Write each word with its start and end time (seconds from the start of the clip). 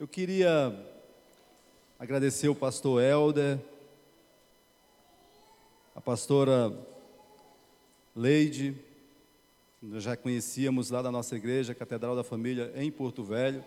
Eu 0.00 0.06
queria 0.06 0.72
agradecer 1.98 2.48
o 2.48 2.54
pastor 2.54 3.02
Helder, 3.02 3.58
a 5.92 6.00
pastora 6.00 6.72
Leide, 8.14 8.76
nós 9.82 10.04
já 10.04 10.16
conhecíamos 10.16 10.90
lá 10.90 11.02
da 11.02 11.10
nossa 11.10 11.34
igreja, 11.34 11.74
Catedral 11.74 12.14
da 12.14 12.22
Família, 12.22 12.72
em 12.76 12.92
Porto 12.92 13.24
Velho, 13.24 13.64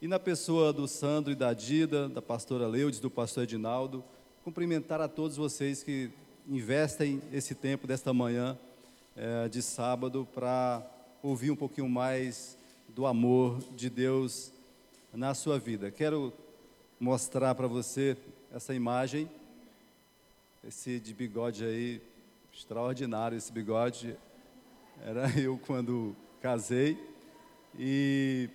e 0.00 0.08
na 0.08 0.18
pessoa 0.18 0.72
do 0.72 0.88
Sandro 0.88 1.30
e 1.30 1.36
da 1.36 1.52
Dida, 1.52 2.08
da 2.08 2.22
pastora 2.22 2.66
Leudes, 2.66 2.98
do 2.98 3.10
pastor 3.10 3.42
Edinaldo, 3.42 4.02
cumprimentar 4.42 5.02
a 5.02 5.08
todos 5.08 5.36
vocês 5.36 5.82
que 5.82 6.10
investem 6.48 7.20
esse 7.30 7.54
tempo 7.54 7.86
desta 7.86 8.14
manhã 8.14 8.58
é, 9.14 9.46
de 9.50 9.60
sábado 9.60 10.26
para 10.32 10.82
ouvir 11.22 11.50
um 11.50 11.56
pouquinho 11.56 11.88
mais 11.90 12.56
do 12.88 13.04
amor 13.04 13.58
de 13.76 13.90
Deus 13.90 14.53
na 15.14 15.32
sua 15.32 15.58
vida. 15.58 15.90
Quero 15.92 16.32
mostrar 16.98 17.54
para 17.54 17.68
você 17.68 18.16
essa 18.52 18.74
imagem, 18.74 19.30
esse 20.66 20.98
de 20.98 21.14
bigode 21.14 21.64
aí, 21.64 22.02
extraordinário 22.52 23.38
esse 23.38 23.52
bigode. 23.52 24.16
Era 25.04 25.28
eu 25.38 25.58
quando 25.66 26.16
casei 26.40 26.98
e 27.78 28.48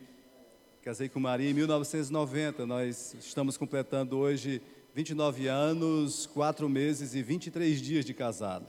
casei 0.84 1.08
com 1.08 1.20
Maria 1.20 1.50
em 1.50 1.54
1990. 1.54 2.66
Nós 2.66 3.16
estamos 3.20 3.56
completando 3.56 4.18
hoje 4.18 4.62
29 4.94 5.48
anos, 5.48 6.26
4 6.26 6.68
meses 6.68 7.16
e 7.16 7.24
23 7.24 7.82
dias 7.82 8.04
de 8.04 8.14
casado. 8.14 8.66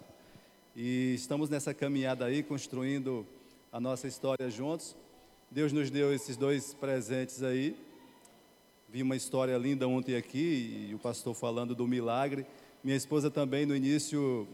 E 0.76 1.14
estamos 1.14 1.50
nessa 1.50 1.74
caminhada 1.74 2.24
aí, 2.24 2.42
construindo 2.44 3.26
a 3.72 3.80
nossa 3.80 4.06
história 4.06 4.48
juntos. 4.48 4.94
Deus 5.50 5.72
nos 5.72 5.90
deu 5.90 6.14
esses 6.14 6.36
dois 6.36 6.72
presentes 6.74 7.42
aí. 7.42 7.76
Vi 8.92 9.04
uma 9.04 9.14
história 9.14 9.56
linda 9.56 9.86
ontem 9.86 10.16
aqui, 10.16 10.88
e 10.90 10.94
o 10.96 10.98
pastor 10.98 11.32
falando 11.32 11.76
do 11.76 11.86
milagre. 11.86 12.44
Minha 12.82 12.96
esposa 12.96 13.30
também, 13.30 13.64
no 13.64 13.76
início, 13.76 14.48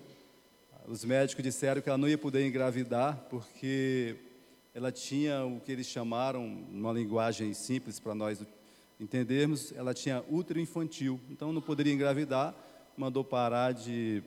os 0.87 1.07
médicos 1.07 1.43
disseram 1.43 1.81
que 1.81 1.89
ela 1.89 1.97
não 1.97 2.07
ia 2.07 2.19
poder 2.19 2.47
engravidar, 2.47 3.17
porque 3.31 4.15
ela 4.75 4.93
tinha 4.93 5.43
o 5.47 5.59
que 5.59 5.73
eles 5.73 5.87
chamaram, 5.87 6.47
numa 6.47 6.93
linguagem 6.93 7.55
simples 7.55 7.99
para 7.99 8.15
nós 8.15 8.45
entendermos, 9.01 9.73
ela 9.73 9.95
tinha 9.95 10.23
útero 10.29 10.61
infantil, 10.61 11.19
então 11.31 11.51
não 11.51 11.63
poderia 11.63 11.95
engravidar, 11.95 12.55
mandou 12.95 13.25
parar 13.25 13.73
de, 13.73 14.23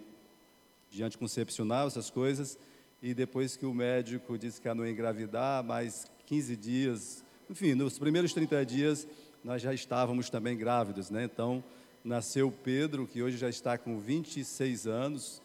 de 0.89 1.03
anticoncepcional, 1.03 1.85
essas 1.85 2.09
coisas, 2.09 2.57
e 2.99 3.13
depois 3.13 3.55
que 3.55 3.65
o 3.67 3.75
médico 3.75 4.39
disse 4.39 4.59
que 4.59 4.67
ela 4.67 4.73
não 4.73 4.87
ia 4.87 4.91
engravidar, 4.91 5.63
mais 5.63 6.09
15 6.25 6.55
dias, 6.55 7.23
enfim, 7.47 7.75
nos 7.75 7.99
primeiros 7.99 8.33
30 8.33 8.65
dias, 8.65 9.07
nós 9.43 9.61
já 9.61 9.73
estávamos 9.73 10.29
também 10.29 10.57
grávidos, 10.57 11.09
né? 11.09 11.23
Então, 11.23 11.63
nasceu 12.03 12.51
Pedro, 12.51 13.07
que 13.07 13.21
hoje 13.21 13.37
já 13.37 13.49
está 13.49 13.77
com 13.77 13.99
26 13.99 14.87
anos, 14.87 15.41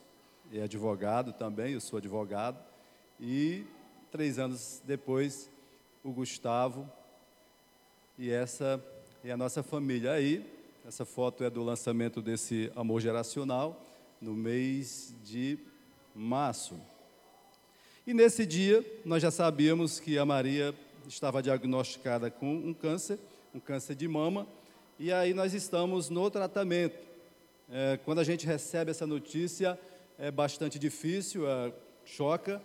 é 0.53 0.63
advogado 0.63 1.33
também, 1.33 1.75
eu 1.75 1.81
sou 1.81 1.99
advogado, 1.99 2.59
e 3.21 3.65
três 4.11 4.39
anos 4.39 4.83
depois, 4.85 5.51
o 6.03 6.11
Gustavo, 6.11 6.91
e 8.19 8.31
essa 8.31 8.83
é 9.25 9.31
a 9.31 9.37
nossa 9.37 9.63
família. 9.63 10.13
Aí, 10.13 10.45
essa 10.87 11.05
foto 11.05 11.43
é 11.43 11.51
do 11.51 11.63
lançamento 11.63 12.21
desse 12.21 12.71
Amor 12.77 13.01
Geracional, 13.01 13.81
no 14.21 14.35
mês 14.35 15.15
de 15.25 15.59
março. 16.15 16.79
E 18.07 18.13
nesse 18.15 18.45
dia, 18.45 18.85
nós 19.05 19.23
já 19.23 19.31
sabíamos 19.31 19.99
que 19.99 20.19
a 20.19 20.25
Maria 20.25 20.75
estava 21.09 21.43
diagnosticada 21.43 22.31
com 22.31 22.55
um 22.55 22.75
câncer, 22.75 23.19
um 23.55 23.61
câncer 23.61 23.95
de 23.95 24.09
mama, 24.09 24.49
e 24.99 25.13
aí 25.13 25.33
nós 25.33 25.55
estamos 25.55 26.11
no 26.11 26.29
tratamento. 26.29 27.07
É, 27.71 27.99
quando 28.05 28.19
a 28.19 28.25
gente 28.25 28.45
recebe 28.45 28.91
essa 28.91 29.07
notícia, 29.07 29.79
é 30.19 30.29
bastante 30.29 30.77
difícil, 30.77 31.49
é, 31.49 31.73
choca, 32.05 32.61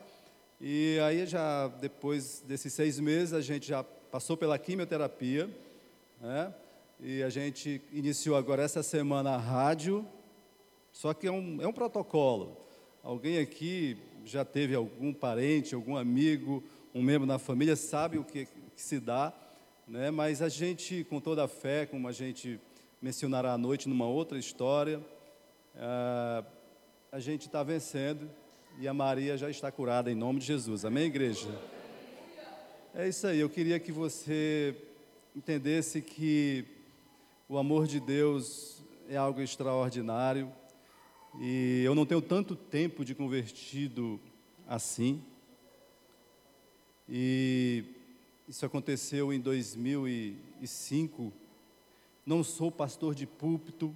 e 0.60 0.98
aí 1.04 1.28
já 1.28 1.68
depois 1.68 2.44
desses 2.48 2.74
seis 2.74 3.00
meses, 3.00 3.34
a 3.34 3.42
gente 3.42 3.68
já 3.68 3.84
passou 3.84 4.36
pela 4.36 4.58
quimioterapia, 4.58 5.48
né? 6.20 6.52
e 7.00 7.22
a 7.22 7.30
gente 7.30 7.82
iniciou 7.94 8.36
agora 8.36 8.64
essa 8.64 8.82
semana 8.82 9.36
a 9.36 9.38
rádio, 9.38 10.04
só 10.92 11.14
que 11.14 11.28
é 11.28 11.32
um, 11.32 11.62
é 11.62 11.68
um 11.68 11.74
protocolo. 11.74 12.58
Alguém 13.04 13.38
aqui 13.38 13.96
já 14.26 14.44
teve 14.44 14.74
algum 14.74 15.14
parente, 15.14 15.76
algum 15.76 15.96
amigo, 15.96 16.64
um 16.96 17.04
membro 17.04 17.28
da 17.28 17.38
família, 17.38 17.76
sabe 17.76 18.18
o 18.18 18.24
que, 18.24 18.46
que 18.46 18.82
se 18.82 19.00
dá, 19.00 19.32
né? 19.90 20.12
mas 20.12 20.42
a 20.42 20.48
gente, 20.48 21.04
com 21.04 21.20
toda 21.20 21.44
a 21.44 21.48
fé, 21.48 21.86
como 21.86 22.08
a 22.08 22.12
gente 22.12 22.60
mencionará 23.02 23.54
à 23.54 23.58
noite 23.58 23.90
numa 23.90 24.06
outra 24.06 24.38
história, 24.38 25.04
ah, 25.76 26.44
a 27.12 27.20
gente 27.20 27.48
está 27.48 27.64
vencendo 27.64 28.30
e 28.80 28.88
a 28.88 28.94
Maria 28.94 29.36
já 29.36 29.50
está 29.50 29.72
curada 29.72 30.12
em 30.12 30.16
nome 30.16 30.40
de 30.40 30.46
Jesus. 30.46 30.86
Amém, 30.86 31.08
igreja? 31.08 31.50
É 32.94 33.08
isso 33.08 33.26
aí, 33.26 33.40
eu 33.40 33.50
queria 33.50 33.80
que 33.80 33.92
você 33.92 34.76
entendesse 35.36 36.02
que 36.02 36.66
o 37.48 37.58
amor 37.58 37.88
de 37.88 38.00
Deus 38.00 38.84
é 39.10 39.18
algo 39.18 39.42
extraordinário 39.42 40.52
e 41.40 41.82
eu 41.84 41.96
não 41.96 42.06
tenho 42.06 42.22
tanto 42.22 42.56
tempo 42.56 43.04
de 43.04 43.16
convertido 43.16 44.20
assim. 44.68 45.24
E 47.08 47.99
isso 48.50 48.66
aconteceu 48.66 49.32
em 49.32 49.40
2005. 49.40 51.32
Não 52.26 52.44
sou 52.44 52.72
pastor 52.72 53.14
de 53.14 53.28
púlpito, 53.28 53.94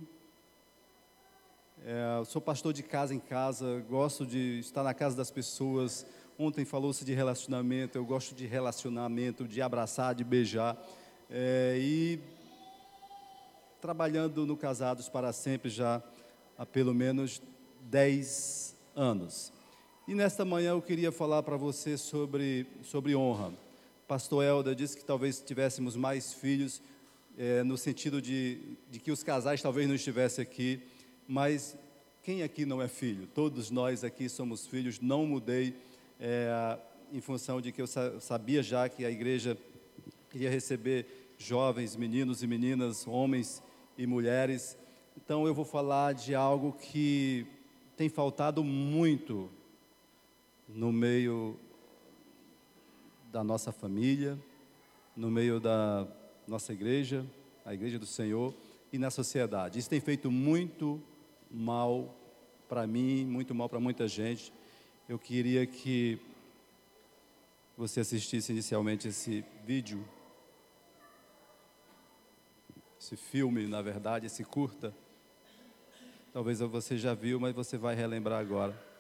é, 1.83 2.23
sou 2.25 2.39
pastor 2.39 2.71
de 2.71 2.83
casa 2.83 3.15
em 3.15 3.19
casa, 3.19 3.83
gosto 3.89 4.27
de 4.27 4.59
estar 4.59 4.83
na 4.83 4.93
casa 4.93 5.17
das 5.17 5.31
pessoas. 5.31 6.05
Ontem 6.37 6.65
falou-se 6.65 7.03
de 7.03 7.15
relacionamento, 7.15 7.97
eu 7.97 8.05
gosto 8.05 8.35
de 8.35 8.45
relacionamento, 8.45 9.47
de 9.47 9.59
abraçar, 9.59 10.13
de 10.13 10.23
beijar. 10.23 10.77
É, 11.31 11.75
e 11.81 12.19
trabalhando 13.81 14.45
no 14.45 14.55
Casados 14.55 15.09
para 15.09 15.33
Sempre 15.33 15.71
já 15.71 15.99
há 16.55 16.63
pelo 16.63 16.93
menos 16.93 17.41
10 17.89 18.75
anos. 18.95 19.51
E 20.07 20.13
nesta 20.13 20.45
manhã 20.45 20.71
eu 20.71 20.81
queria 20.81 21.11
falar 21.11 21.41
para 21.41 21.57
você 21.57 21.97
sobre, 21.97 22.67
sobre 22.83 23.15
honra. 23.15 23.62
Pastor 24.13 24.43
Helder 24.43 24.75
disse 24.75 24.95
que 24.95 25.03
talvez 25.03 25.41
tivéssemos 25.41 25.95
mais 25.95 26.35
filhos, 26.35 26.83
é, 27.35 27.63
no 27.63 27.75
sentido 27.75 28.21
de, 28.21 28.77
de 28.91 28.99
que 28.99 29.11
os 29.11 29.23
casais 29.23 29.59
talvez 29.59 29.87
não 29.87 29.95
estivessem 29.95 30.43
aqui, 30.43 30.83
mas 31.27 31.75
quem 32.21 32.43
aqui 32.43 32.63
não 32.63 32.79
é 32.79 32.87
filho? 32.87 33.25
Todos 33.25 33.71
nós 33.71 34.03
aqui 34.03 34.29
somos 34.29 34.67
filhos, 34.67 34.99
não 34.99 35.25
mudei 35.25 35.75
é, 36.19 36.77
em 37.11 37.19
função 37.21 37.59
de 37.59 37.71
que 37.71 37.81
eu 37.81 37.87
sabia 37.87 38.61
já 38.61 38.87
que 38.87 39.03
a 39.03 39.09
igreja 39.09 39.57
queria 40.29 40.51
receber 40.51 41.07
jovens, 41.39 41.95
meninos 41.95 42.43
e 42.43 42.45
meninas, 42.45 43.07
homens 43.07 43.63
e 43.97 44.05
mulheres. 44.05 44.77
Então 45.17 45.47
eu 45.47 45.55
vou 45.55 45.65
falar 45.65 46.13
de 46.13 46.35
algo 46.35 46.71
que 46.73 47.47
tem 47.97 48.09
faltado 48.09 48.63
muito 48.63 49.49
no 50.69 50.93
meio 50.93 51.57
da 53.33 53.43
nossa 53.43 53.71
família, 53.71 54.39
no 55.17 55.31
meio 55.31 55.59
da 55.59 56.07
nossa 56.47 56.71
igreja, 56.71 57.25
a 57.65 57.73
igreja 57.73 57.97
do 57.97 58.05
Senhor 58.05 58.53
e 58.91 58.99
na 58.99 59.09
sociedade. 59.09 59.79
Isso 59.79 59.89
tem 59.89 59.99
feito 59.99 60.29
muito 60.29 61.01
mal 61.49 62.15
para 62.69 62.85
mim, 62.85 63.25
muito 63.25 63.55
mal 63.55 63.67
para 63.67 63.79
muita 63.79 64.07
gente. 64.07 64.53
Eu 65.09 65.17
queria 65.17 65.65
que 65.65 66.19
você 67.75 68.01
assistisse 68.01 68.51
inicialmente 68.51 69.07
esse 69.07 69.43
vídeo 69.65 70.05
esse 72.99 73.17
filme, 73.17 73.67
na 73.67 73.81
verdade, 73.81 74.27
esse 74.27 74.45
curta. 74.45 74.95
Talvez 76.31 76.59
você 76.59 76.97
já 76.97 77.13
viu, 77.13 77.37
mas 77.37 77.53
você 77.53 77.77
vai 77.77 77.95
relembrar 77.95 78.39
agora. 78.39 78.92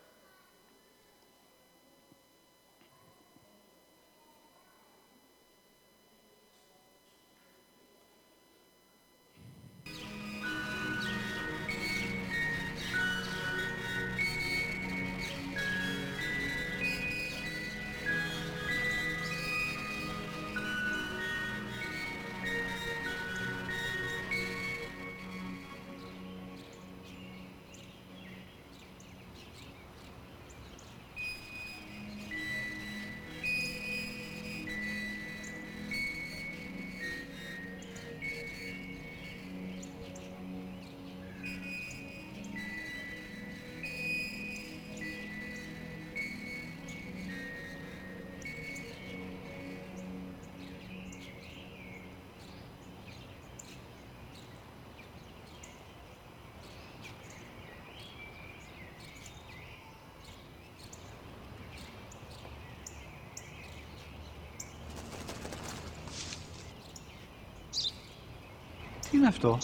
Τι 69.12 69.16
είναι 69.16 69.26
αυτό? 69.26 69.58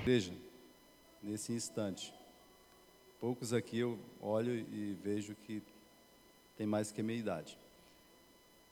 Igreja, 0.00 0.32
nesse 1.22 1.52
instante, 1.52 2.12
poucos 3.20 3.52
aqui 3.52 3.78
eu 3.78 3.98
olho 4.20 4.52
e 4.52 4.96
vejo 5.00 5.36
que 5.46 5.62
tem 6.56 6.66
mais 6.66 6.90
que 6.90 7.00
a 7.00 7.04
minha 7.04 7.18
idade. 7.18 7.56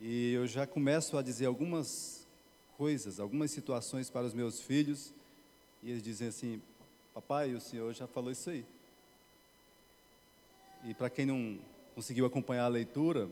E 0.00 0.32
eu 0.32 0.46
já 0.46 0.66
começo 0.66 1.16
a 1.16 1.22
dizer 1.22 1.46
algumas 1.46 2.26
coisas, 2.76 3.20
algumas 3.20 3.52
situações 3.52 4.10
para 4.10 4.26
os 4.26 4.34
meus 4.34 4.60
filhos, 4.60 5.14
e 5.82 5.90
eles 5.90 6.02
dizem 6.02 6.28
assim: 6.28 6.62
Papai, 7.14 7.54
o 7.54 7.60
senhor 7.60 7.94
já 7.94 8.06
falou 8.06 8.32
isso 8.32 8.50
aí. 8.50 8.64
E 10.84 10.94
para 10.94 11.10
quem 11.10 11.26
não 11.26 11.58
conseguiu 11.94 12.26
acompanhar 12.26 12.64
a 12.64 12.68
leitura, 12.68 13.30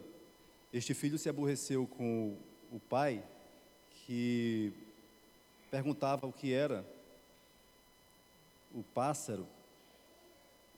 este 0.72 0.94
filho 0.94 1.18
se 1.18 1.28
aborreceu 1.28 1.86
com 1.86 2.36
o 2.70 2.78
pai, 2.78 3.24
que 3.90 4.72
perguntava 5.73 6.27
o 6.27 6.31
que 6.31 6.53
era 6.53 6.85
o 8.71 8.83
pássaro. 8.83 9.47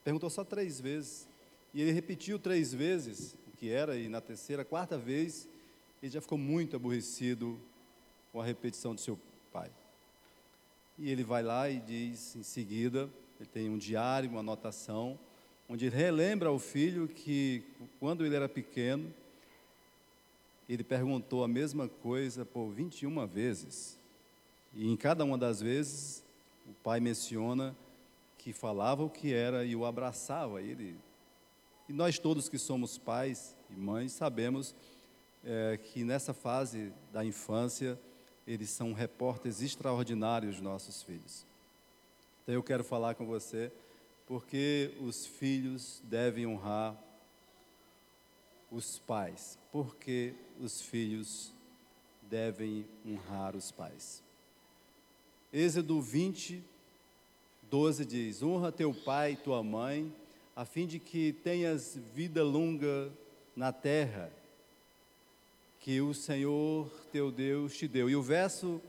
Perguntou 0.06 0.30
só 0.30 0.45
três 0.45 0.80
vezes. 0.80 1.27
E 1.74 1.81
ele 1.81 1.92
repetiu 1.92 2.39
três 2.39 2.74
vezes 2.74 3.36
o 3.45 3.57
que 3.57 3.69
era, 3.69 3.97
e 3.97 4.07
na 4.07 4.21
terceira, 4.21 4.63
quarta 4.63 4.97
vez, 4.97 5.50
ele 6.01 6.13
já 6.13 6.21
ficou 6.21 6.38
muito 6.38 6.77
aborrecido 6.77 7.59
com 8.31 8.39
a 8.39 8.45
repetição 8.45 8.95
do 8.95 9.01
seu 9.01 9.19
pai. 9.51 9.69
E 10.98 11.12
ele 11.12 11.25
vai 11.25 11.44
lá 11.44 11.69
e 11.69 11.81
diz 11.81 12.33
em 12.38 12.44
seguida, 12.44 13.09
ele 13.38 13.50
tem 13.50 13.69
um 13.69 13.77
diário, 13.77 14.30
uma 14.30 14.39
anotação, 14.39 15.19
onde 15.68 15.88
ele 15.88 15.95
relembra 15.98 16.48
ao 16.48 16.57
filho 16.57 17.06
que 17.09 17.65
quando 18.00 18.25
ele 18.25 18.33
era 18.33 18.48
pequeno, 18.48 19.13
ele 20.69 20.86
perguntou 20.86 21.44
a 21.44 21.50
mesma 21.50 21.89
coisa 21.89 22.45
por 22.45 22.69
21 22.69 23.27
vezes. 23.27 24.05
E 24.75 24.92
em 24.92 24.98
cada 24.98 25.24
uma 25.24 25.38
das 25.38 25.62
vezes, 25.62 26.24
o 26.68 26.74
pai 26.83 27.00
menciona 27.00 27.75
que 28.38 28.51
falava 28.51 29.04
o 29.04 29.10
que 29.10 29.33
era 29.33 29.66
e 29.66 29.75
o 29.75 29.86
abraçava. 29.86 30.62
Ele, 30.62 30.98
e 31.88 31.94
nós 31.94 32.19
todos 32.19 32.50
que 32.50 32.60
somos 32.60 32.98
pais 32.98 33.56
e 33.69 33.75
mães 33.75 34.12
sabemos 34.12 34.75
é, 35.44 35.77
que 35.77 36.04
nessa 36.04 36.33
fase 36.33 36.92
da 37.13 37.24
infância, 37.24 37.98
eles 38.45 38.69
são 38.69 38.92
repórteres 38.92 39.62
extraordinários, 39.62 40.60
nossos 40.60 41.01
filhos. 41.01 41.45
Então 42.44 42.54
eu 42.54 42.62
quero 42.62 42.83
falar 42.83 43.16
com 43.16 43.25
você 43.25 43.72
porque 44.27 44.94
os 45.00 45.25
filhos 45.25 46.01
devem 46.04 46.45
honrar 46.48 47.00
os 48.72 49.00
pais, 49.00 49.57
porque 49.72 50.33
os 50.60 50.81
filhos 50.81 51.54
devem 52.24 52.86
honrar 53.06 53.56
os 53.56 53.72
pais. 53.72 54.25
Êxodo 55.57 56.02
20, 56.02 56.62
12 57.72 58.04
diz: 58.04 58.44
Honra 58.44 58.74
teu 58.74 58.94
pai 58.94 59.31
e 59.31 59.36
tua 59.38 59.63
mãe, 59.63 60.13
a 60.54 60.66
fim 60.66 60.86
de 60.86 61.00
que 61.00 61.31
tenhas 61.31 61.98
vida 62.13 62.44
longa 62.44 63.10
na 63.56 63.72
terra, 63.72 64.30
que 65.80 66.02
o 66.02 66.13
Senhor 66.13 66.92
teu 67.10 67.31
Deus 67.31 67.78
te 67.78 67.88
deu. 67.88 68.10
E 68.10 68.18
o 68.18 68.22
verso 68.22 68.81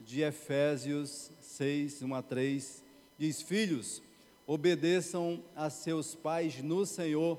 de 0.00 0.22
Efésios 0.22 1.30
6, 1.40 2.02
1 2.02 2.12
a 2.16 2.22
3 2.22 2.82
diz: 3.16 3.40
Filhos, 3.40 4.02
obedeçam 4.48 5.40
a 5.54 5.70
seus 5.70 6.16
pais 6.16 6.60
no 6.60 6.84
Senhor, 6.84 7.38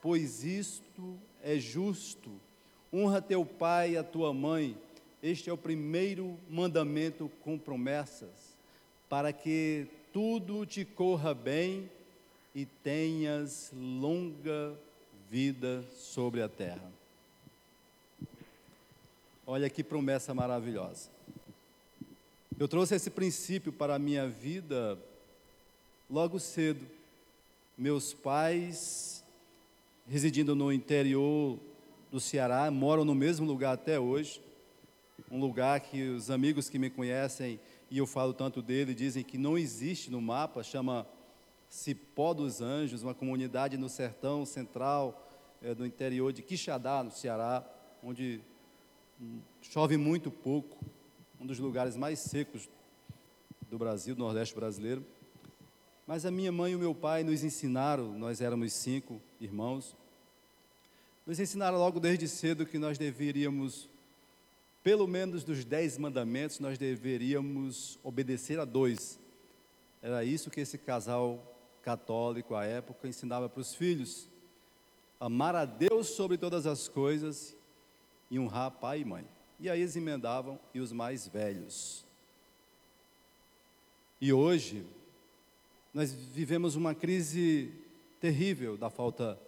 pois 0.00 0.42
isto 0.42 1.18
é 1.42 1.58
justo. 1.58 2.30
Honra 2.90 3.20
teu 3.20 3.44
pai 3.44 3.90
e 3.90 3.98
a 3.98 4.02
tua 4.02 4.32
mãe. 4.32 4.74
Este 5.22 5.50
é 5.50 5.52
o 5.52 5.58
primeiro 5.58 6.38
mandamento 6.48 7.30
com 7.42 7.58
promessas, 7.58 8.56
para 9.08 9.32
que 9.32 9.86
tudo 10.12 10.64
te 10.64 10.82
corra 10.82 11.34
bem 11.34 11.90
e 12.54 12.64
tenhas 12.64 13.70
longa 13.76 14.74
vida 15.30 15.84
sobre 15.94 16.40
a 16.40 16.48
terra. 16.48 16.90
Olha 19.46 19.68
que 19.68 19.84
promessa 19.84 20.32
maravilhosa. 20.32 21.10
Eu 22.58 22.66
trouxe 22.66 22.94
esse 22.94 23.10
princípio 23.10 23.72
para 23.72 23.96
a 23.96 23.98
minha 23.98 24.26
vida 24.26 24.98
logo 26.08 26.38
cedo. 26.40 26.86
Meus 27.76 28.14
pais, 28.14 29.22
residindo 30.08 30.54
no 30.54 30.72
interior 30.72 31.58
do 32.10 32.20
Ceará, 32.20 32.70
moram 32.70 33.04
no 33.04 33.14
mesmo 33.14 33.46
lugar 33.46 33.74
até 33.74 33.98
hoje. 34.00 34.40
Um 35.28 35.40
lugar 35.40 35.80
que 35.80 36.08
os 36.10 36.30
amigos 36.30 36.68
que 36.68 36.78
me 36.78 36.88
conhecem, 36.88 37.58
e 37.90 37.98
eu 37.98 38.06
falo 38.06 38.32
tanto 38.32 38.62
dele, 38.62 38.94
dizem 38.94 39.24
que 39.24 39.36
não 39.36 39.58
existe 39.58 40.10
no 40.10 40.20
mapa, 40.20 40.62
chama 40.62 41.06
Cipó 41.68 42.32
dos 42.32 42.60
Anjos, 42.60 43.02
uma 43.02 43.14
comunidade 43.14 43.76
no 43.76 43.88
sertão 43.88 44.46
central 44.46 45.28
é, 45.62 45.74
do 45.74 45.84
interior 45.84 46.32
de 46.32 46.42
Quixadá, 46.42 47.02
no 47.02 47.10
Ceará, 47.10 47.64
onde 48.02 48.40
chove 49.60 49.96
muito 49.96 50.30
pouco, 50.30 50.78
um 51.38 51.46
dos 51.46 51.58
lugares 51.58 51.96
mais 51.96 52.18
secos 52.20 52.68
do 53.68 53.78
Brasil, 53.78 54.14
do 54.14 54.22
Nordeste 54.22 54.54
brasileiro. 54.54 55.04
Mas 56.06 56.24
a 56.24 56.30
minha 56.30 56.50
mãe 56.50 56.72
e 56.72 56.76
o 56.76 56.78
meu 56.78 56.94
pai 56.94 57.22
nos 57.22 57.44
ensinaram, 57.44 58.18
nós 58.18 58.40
éramos 58.40 58.72
cinco 58.72 59.20
irmãos, 59.40 59.94
nos 61.26 61.38
ensinaram 61.38 61.78
logo 61.78 62.00
desde 62.00 62.26
cedo 62.26 62.66
que 62.66 62.78
nós 62.78 62.98
deveríamos, 62.98 63.88
pelo 64.82 65.06
menos 65.06 65.44
dos 65.44 65.64
dez 65.64 65.98
mandamentos, 65.98 66.58
nós 66.58 66.78
deveríamos 66.78 67.98
obedecer 68.02 68.58
a 68.58 68.64
dois. 68.64 69.18
Era 70.02 70.24
isso 70.24 70.50
que 70.50 70.60
esse 70.60 70.78
casal 70.78 71.44
católico 71.82 72.54
à 72.54 72.64
época 72.64 73.08
ensinava 73.08 73.48
para 73.48 73.60
os 73.60 73.74
filhos: 73.74 74.28
amar 75.18 75.54
a 75.54 75.64
Deus 75.64 76.08
sobre 76.08 76.38
todas 76.38 76.66
as 76.66 76.88
coisas 76.88 77.56
e 78.30 78.38
honrar 78.38 78.70
pai 78.70 79.00
e 79.00 79.04
mãe. 79.04 79.26
E 79.58 79.68
aí 79.68 79.80
eles 79.80 79.96
emendavam 79.96 80.58
e 80.72 80.80
os 80.80 80.92
mais 80.92 81.28
velhos. 81.28 82.06
E 84.20 84.32
hoje, 84.32 84.86
nós 85.92 86.12
vivemos 86.12 86.76
uma 86.76 86.94
crise 86.94 87.72
terrível 88.20 88.76
da 88.76 88.88
falta 88.88 89.38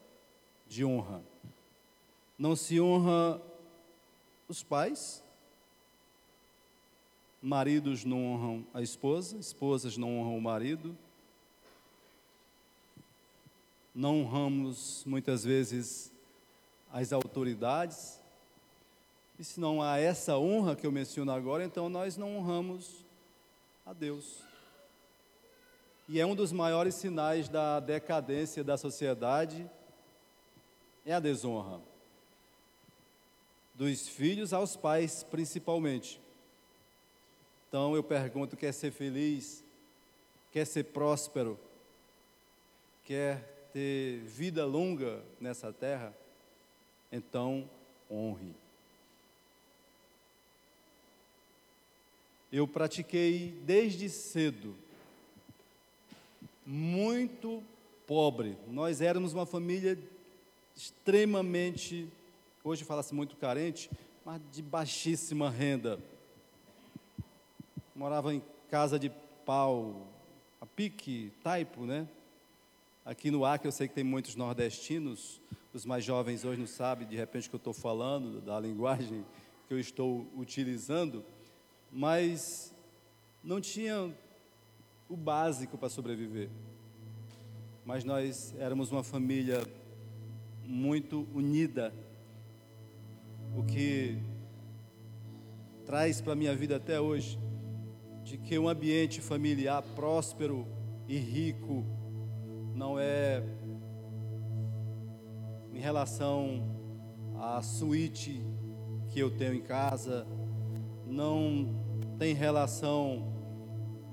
de 0.67 0.85
honra. 0.85 1.23
Não 2.39 2.57
se 2.57 2.81
honra 2.81 3.41
os 4.49 4.63
pais, 4.63 5.22
maridos 7.43 8.05
não 8.05 8.25
honram 8.25 8.67
a 8.73 8.81
esposa, 8.81 9.37
esposas 9.37 9.97
não 9.97 10.21
honram 10.21 10.39
o 10.39 10.41
marido. 10.41 10.97
Não 13.95 14.21
honramos 14.21 15.03
muitas 15.05 15.45
vezes 15.45 16.13
as 16.91 17.13
autoridades, 17.13 18.21
e 19.39 19.45
se 19.45 19.59
não 19.59 19.83
há 19.83 19.99
essa 19.99 20.39
honra 20.39 20.77
que 20.77 20.87
eu 20.87 20.93
menciono 20.93 21.33
agora, 21.33 21.65
então 21.65 21.89
nós 21.89 22.17
não 22.17 22.37
honramos 22.37 23.05
a 23.85 23.93
Deus. 23.93 24.39
E 26.09 26.21
é 26.21 26.27
um 26.27 26.35
dos 26.35 26.53
maiores 26.53 26.95
sinais 26.95 27.49
da 27.49 27.81
decadência 27.81 28.63
da 28.63 28.77
sociedade 28.77 29.69
é 31.05 31.13
a 31.13 31.21
desonra 31.21 31.81
dos 33.75 34.07
filhos 34.07 34.53
aos 34.53 34.77
pais, 34.77 35.25
principalmente. 35.25 36.21
Então 37.73 37.97
eu 37.97 38.03
pergunto: 38.03 38.55
quer 38.55 38.73
ser 38.73 38.91
feliz? 38.91 39.65
Quer 40.53 40.67
ser 40.67 40.85
próspero? 40.85 41.59
Quer 43.07 43.71
ter 43.73 44.19
vida 44.21 44.67
longa 44.67 45.23
nessa 45.41 45.73
terra? 45.73 46.15
Então 47.11 47.67
honre. 48.11 48.55
eu 52.53 52.69
pratiquei 52.69 53.59
desde 53.65 54.11
cedo, 54.11 54.75
muito 56.67 57.63
pobre. 58.07 58.59
Nós 58.69 59.01
éramos 59.01 59.33
uma 59.33 59.47
família 59.47 59.99
extremamente, 60.77 62.07
hoje 62.63 62.85
fala-se 62.85 63.15
muito 63.15 63.37
carente, 63.37 63.91
mas 64.23 64.41
de 64.53 64.61
baixíssima 64.61 65.49
renda. 65.49 65.99
Morava 67.95 68.35
em 68.35 68.43
casa 68.69 68.99
de 68.99 69.11
pau, 69.45 70.07
a 70.61 70.67
pique, 70.67 71.33
taipo, 71.43 71.85
né? 71.85 72.09
Aqui 73.05 73.31
no 73.31 73.45
Acre 73.45 73.69
eu 73.69 73.73
sei 73.73 73.89
que 73.89 73.95
tem 73.95 74.05
muitos 74.05 74.37
nordestinos, 74.37 75.41
os 75.73 75.85
mais 75.85 76.05
jovens 76.05 76.45
hoje 76.45 76.61
não 76.61 76.67
sabem 76.67 77.07
de 77.07 77.17
repente 77.17 77.49
que 77.49 77.55
eu 77.55 77.59
estou 77.59 77.73
falando, 77.73 78.41
da 78.41 78.59
linguagem 78.61 79.25
que 79.67 79.75
eu 79.75 79.79
estou 79.79 80.27
utilizando 80.37 81.25
mas 81.93 82.75
não 83.45 83.61
tinha 83.61 84.11
o 85.09 85.17
básico 85.17 85.77
para 85.77 85.91
sobreviver. 85.91 86.49
Mas 87.85 88.03
nós 88.03 88.55
éramos 88.59 88.91
uma 88.91 89.03
família 89.03 89.63
muito 90.65 91.29
unida, 91.35 91.93
o 93.55 93.63
que 93.63 94.17
traz 95.85 96.21
para 96.23 96.33
a 96.33 96.37
minha 96.37 96.55
vida 96.55 96.77
até 96.77 96.99
hoje, 96.99 97.39
de 98.23 98.39
que 98.39 98.59
um 98.59 98.69
ambiente 98.69 99.21
familiar 99.21 99.83
próspero 99.95 100.67
e 101.09 101.19
rico 101.19 101.85
não 102.75 102.99
é 102.99 103.43
em 105.73 105.79
relação 105.79 106.63
à 107.39 107.61
suíte 107.63 108.43
que 109.09 109.21
eu 109.21 109.31
tenho 109.31 109.55
em 109.55 109.61
casa, 109.61 110.27
não 111.07 111.69
tem 112.19 112.35
relação 112.35 113.33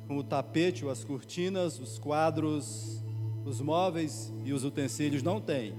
com 0.08 0.18
o 0.18 0.24
tapete 0.24 0.84
ou 0.84 0.92
as 0.92 1.04
cortinas, 1.04 1.80
os 1.80 2.00
quadros, 2.00 3.04
os 3.46 3.62
móveis 3.62 4.34
e 4.44 4.51
os 4.51 4.63
utensílios, 4.63 5.22
não 5.22 5.39
tem. 5.39 5.74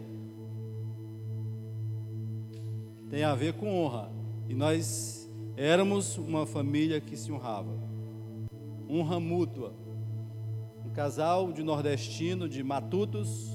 Tem 3.10 3.24
a 3.24 3.34
ver 3.34 3.54
com 3.54 3.74
honra. 3.74 4.10
E 4.48 4.54
nós 4.54 5.28
éramos 5.56 6.16
uma 6.16 6.46
família 6.46 7.00
que 7.00 7.16
se 7.16 7.30
honrava. 7.32 7.89
Honra 8.92 9.20
mútua. 9.20 9.72
Um 10.84 10.90
casal 10.90 11.52
de 11.52 11.62
nordestino, 11.62 12.48
de 12.48 12.60
matutos, 12.64 13.48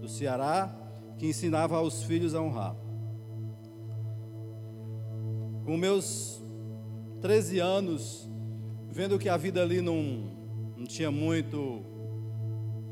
do 0.00 0.08
Ceará, 0.08 0.72
que 1.18 1.26
ensinava 1.26 1.76
aos 1.76 2.04
filhos 2.04 2.32
a 2.32 2.40
honrar. 2.40 2.76
Com 5.64 5.76
meus 5.76 6.40
13 7.20 7.58
anos, 7.58 8.28
vendo 8.88 9.18
que 9.18 9.28
a 9.28 9.36
vida 9.36 9.60
ali 9.60 9.80
não, 9.80 10.30
não 10.76 10.86
tinha 10.86 11.10
muito 11.10 11.82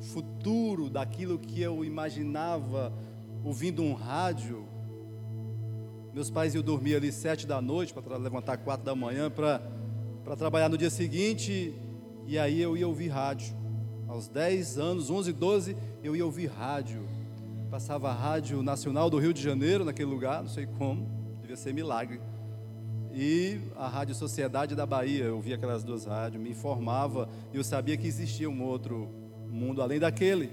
futuro 0.00 0.90
daquilo 0.90 1.38
que 1.38 1.60
eu 1.60 1.84
imaginava 1.84 2.92
ouvindo 3.44 3.82
um 3.82 3.94
rádio. 3.94 4.66
Meus 6.12 6.30
pais 6.30 6.54
iam 6.54 6.64
dormir 6.64 6.96
ali 6.96 7.12
sete 7.12 7.46
da 7.46 7.60
noite 7.60 7.94
para 7.94 8.16
levantar 8.16 8.56
quatro 8.58 8.84
da 8.84 8.94
manhã 8.94 9.30
para 9.30 9.62
trabalhar 10.36 10.68
no 10.68 10.78
dia 10.78 10.90
seguinte. 10.90 11.74
E 12.26 12.38
aí 12.38 12.60
eu 12.60 12.76
ia 12.76 12.86
ouvir 12.86 13.08
rádio. 13.08 13.54
Aos 14.06 14.28
10 14.28 14.78
anos, 14.78 15.10
11, 15.10 15.32
12, 15.32 15.76
eu 16.02 16.16
ia 16.16 16.24
ouvir 16.24 16.46
rádio. 16.46 17.02
Passava 17.70 18.10
a 18.10 18.12
Rádio 18.12 18.62
Nacional 18.62 19.08
do 19.08 19.18
Rio 19.18 19.32
de 19.32 19.40
Janeiro, 19.40 19.84
naquele 19.84 20.10
lugar, 20.10 20.42
não 20.42 20.48
sei 20.48 20.66
como, 20.66 21.08
devia 21.40 21.56
ser 21.56 21.72
milagre. 21.72 22.20
E 23.12 23.60
a 23.76 23.86
Rádio 23.88 24.14
Sociedade 24.14 24.74
da 24.74 24.84
Bahia, 24.84 25.24
eu 25.24 25.40
via 25.40 25.54
aquelas 25.54 25.84
duas 25.84 26.04
rádios, 26.04 26.42
me 26.42 26.50
informava 26.50 27.28
e 27.52 27.56
eu 27.56 27.64
sabia 27.64 27.96
que 27.96 28.06
existia 28.06 28.50
um 28.50 28.62
outro 28.62 29.08
mundo 29.48 29.82
além 29.82 29.98
daquele. 29.98 30.50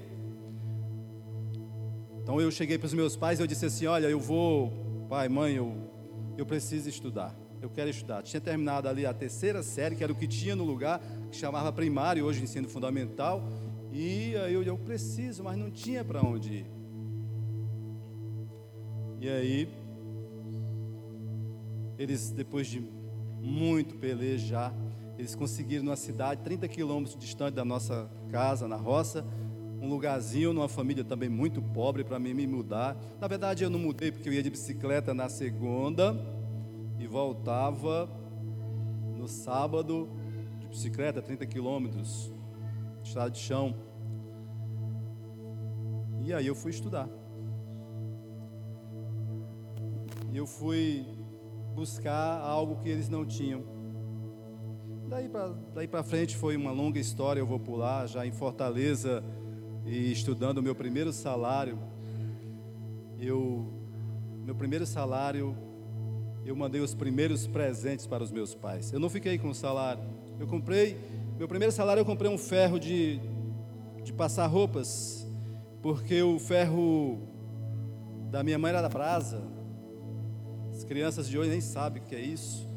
Então 2.22 2.42
eu 2.42 2.52
cheguei 2.52 2.78
para 2.78 2.88
os 2.88 2.94
meus 2.94 3.16
pais 3.16 3.40
e 3.40 3.44
eu 3.44 3.48
disse 3.48 3.66
assim: 3.66 3.86
Olha, 3.86 4.08
eu 4.08 4.20
vou, 4.20 5.06
pai, 5.08 5.30
mãe, 5.30 5.56
eu, 5.56 5.76
eu 6.38 6.46
preciso 6.46 6.90
estudar. 6.90 7.36
Eu 7.62 7.70
quero 7.70 7.90
estudar. 7.90 8.22
Tinha 8.22 8.40
terminado 8.40 8.88
ali 8.88 9.06
a 9.06 9.14
terceira 9.14 9.64
série, 9.64 9.96
que 9.96 10.04
era 10.04 10.12
o 10.12 10.16
que 10.16 10.28
tinha 10.28 10.56
no 10.56 10.64
lugar, 10.64 11.02
que 11.32 11.38
chamava 11.38 11.72
primário, 11.72 12.24
hoje 12.26 12.44
ensino 12.44 12.70
fundamental. 12.70 13.44
E 13.92 14.36
aí 14.36 14.54
eu, 14.54 14.64
eu 14.64 14.78
preciso, 14.78 15.44
mas 15.44 15.58
não 15.58 15.72
tinha 15.72 16.04
para 16.04 16.22
onde 16.22 16.54
ir. 16.54 16.66
E 19.20 19.28
aí, 19.28 19.70
eles, 21.98 22.30
depois 22.30 22.68
de 22.68 22.84
muito 23.42 23.96
pelejar, 23.96 24.72
eles 25.18 25.34
conseguiram 25.34 25.84
numa 25.84 25.96
cidade 25.96 26.42
30 26.44 26.68
quilômetros 26.68 27.18
distante 27.18 27.56
da 27.56 27.66
nossa 27.66 28.08
casa, 28.30 28.68
na 28.68 28.76
roça, 28.76 29.26
um 29.82 29.90
lugarzinho, 29.90 30.54
numa 30.54 30.70
família 30.70 31.04
também 31.04 31.30
muito 31.30 31.60
pobre 31.60 32.04
para 32.04 32.20
mim 32.20 32.36
me 32.36 32.46
mudar. 32.46 32.96
Na 33.20 33.28
verdade, 33.28 33.64
eu 33.64 33.70
não 33.70 33.80
mudei 33.80 34.12
porque 34.12 34.30
eu 34.30 34.34
ia 34.34 34.44
de 34.44 34.52
bicicleta 34.52 35.14
na 35.14 35.28
segunda 35.28 36.16
e 37.00 37.08
voltava 37.08 38.10
no 39.16 39.28
sábado 39.28 40.10
de 40.60 40.68
bicicleta, 40.68 41.22
30 41.22 41.46
quilômetros, 41.46 42.32
estrada 43.04 43.32
de 43.32 43.40
chão. 43.40 43.76
E 46.24 46.34
aí 46.34 46.48
eu 46.48 46.56
fui 46.56 46.72
estudar. 46.72 47.10
eu 50.38 50.46
fui 50.46 51.04
buscar 51.74 52.40
algo 52.40 52.76
que 52.78 52.90
eles 52.90 53.10
não 53.10 53.26
tinham. 53.26 53.64
Daí 55.74 55.88
para 55.88 56.04
frente 56.04 56.36
foi 56.36 56.56
uma 56.56 56.72
longa 56.72 57.00
história, 57.00 57.40
eu 57.40 57.46
vou 57.46 57.60
pular, 57.60 58.08
já 58.08 58.26
em 58.26 58.32
Fortaleza 58.32 59.24
e 59.86 60.12
estudando 60.12 60.60
o 60.60 60.64
meu 60.64 60.76
primeiro 60.76 61.12
salário. 61.12 61.80
Eu, 63.20 63.66
meu 64.46 64.54
primeiro 64.54 64.86
salário, 64.86 65.58
eu 66.50 66.56
mandei 66.56 66.80
os 66.80 66.94
primeiros 66.94 67.46
presentes 67.46 68.08
para 68.08 68.24
os 68.24 68.32
meus 68.32 68.56
pais. 68.56 68.94
Eu 68.94 69.00
não 69.00 69.10
fiquei 69.10 69.38
com 69.38 69.50
o 69.50 69.56
salário. 69.56 70.02
Eu 70.40 70.48
comprei, 70.48 70.98
meu 71.38 71.48
primeiro 71.48 71.74
salário 71.74 72.02
eu 72.02 72.06
comprei 72.06 72.32
um 72.32 72.38
ferro 72.38 72.80
de, 72.80 73.20
de 74.04 74.14
passar 74.14 74.48
roupas, 74.48 75.28
porque 75.82 76.22
o 76.22 76.40
ferro 76.40 77.20
da 78.32 78.44
minha 78.44 78.58
mãe 78.58 78.70
era 78.70 78.82
da 78.82 78.90
brasa, 78.90 79.42
as 80.74 80.84
crianças 80.84 81.28
de 81.28 81.38
hoje 81.38 81.50
nem 81.50 81.60
sabem 81.60 82.02
o 82.02 82.06
que 82.06 82.16
é 82.16 82.22
isso. 82.22 82.68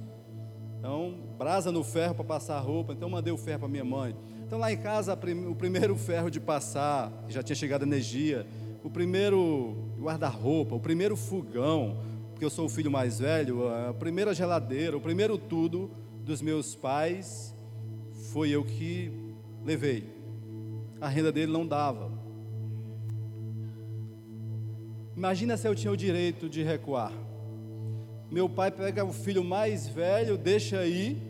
Então, 0.78 1.14
brasa 1.38 1.70
no 1.70 1.84
ferro 1.84 2.14
para 2.14 2.24
passar 2.24 2.58
roupa. 2.58 2.94
Então, 2.94 3.08
mandei 3.08 3.32
o 3.32 3.36
ferro 3.36 3.60
para 3.60 3.68
minha 3.68 3.84
mãe. 3.84 4.16
Então, 4.46 4.58
lá 4.58 4.72
em 4.72 4.78
casa, 4.78 5.12
o 5.12 5.54
primeiro 5.54 5.94
ferro 5.94 6.30
de 6.30 6.40
passar, 6.40 7.12
já 7.28 7.42
tinha 7.42 7.54
chegado 7.54 7.82
energia, 7.82 8.46
o 8.82 8.88
primeiro 8.88 9.76
guarda-roupa, 10.00 10.74
o 10.74 10.80
primeiro 10.80 11.14
fogão, 11.16 11.98
porque 12.40 12.46
eu 12.46 12.50
sou 12.50 12.64
o 12.64 12.68
filho 12.70 12.90
mais 12.90 13.18
velho, 13.18 13.68
a 13.68 13.92
primeira 13.92 14.32
geladeira, 14.32 14.96
o 14.96 15.00
primeiro 15.00 15.36
tudo 15.36 15.90
dos 16.24 16.40
meus 16.40 16.74
pais 16.74 17.54
foi 18.32 18.48
eu 18.48 18.64
que 18.64 19.12
levei. 19.62 20.06
A 20.98 21.06
renda 21.06 21.30
dele 21.30 21.52
não 21.52 21.66
dava. 21.66 22.10
Imagina 25.14 25.54
se 25.58 25.68
eu 25.68 25.74
tinha 25.74 25.92
o 25.92 25.96
direito 25.98 26.48
de 26.48 26.62
recuar. 26.62 27.12
Meu 28.30 28.48
pai 28.48 28.70
pega 28.70 29.04
o 29.04 29.12
filho 29.12 29.44
mais 29.44 29.86
velho, 29.86 30.38
deixa 30.38 30.78
aí, 30.78 31.20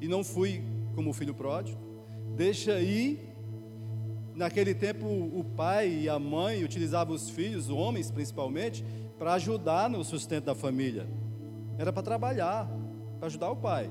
e 0.00 0.08
não 0.08 0.24
fui 0.24 0.64
como 0.96 1.10
o 1.10 1.14
filho 1.14 1.32
pródigo, 1.32 1.78
deixa 2.34 2.72
aí. 2.72 3.20
Naquele 4.34 4.74
tempo, 4.74 5.06
o 5.06 5.44
pai 5.44 5.88
e 5.88 6.08
a 6.08 6.18
mãe 6.18 6.64
utilizavam 6.64 7.14
os 7.14 7.30
filhos, 7.30 7.70
homens 7.70 8.10
principalmente, 8.10 8.84
para 9.18 9.34
ajudar 9.34 9.90
no 9.90 10.04
sustento 10.04 10.44
da 10.44 10.54
família. 10.54 11.06
Era 11.76 11.92
para 11.92 12.02
trabalhar, 12.02 12.70
para 13.18 13.26
ajudar 13.26 13.50
o 13.50 13.56
pai. 13.56 13.90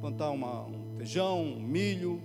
Plantar 0.00 0.30
uma, 0.30 0.62
um 0.62 0.94
feijão, 0.96 1.42
um 1.42 1.60
milho, 1.60 2.22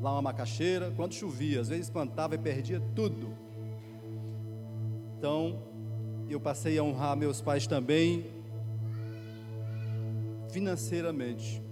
lá 0.00 0.12
uma 0.12 0.22
macaxeira, 0.22 0.92
quando 0.96 1.12
chovia, 1.12 1.60
às 1.60 1.68
vezes 1.68 1.90
plantava 1.90 2.34
e 2.34 2.38
perdia 2.38 2.80
tudo. 2.94 3.34
Então, 5.18 5.62
eu 6.28 6.40
passei 6.40 6.78
a 6.78 6.82
honrar 6.82 7.16
meus 7.16 7.40
pais 7.40 7.66
também 7.66 8.26
financeiramente. 10.50 11.62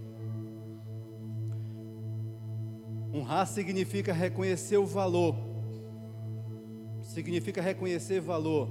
Honrar 3.15 3.47
significa 3.47 4.13
reconhecer 4.13 4.77
o 4.77 4.87
valor. 4.87 5.52
Significa 7.13 7.61
reconhecer 7.61 8.21
valor. 8.21 8.69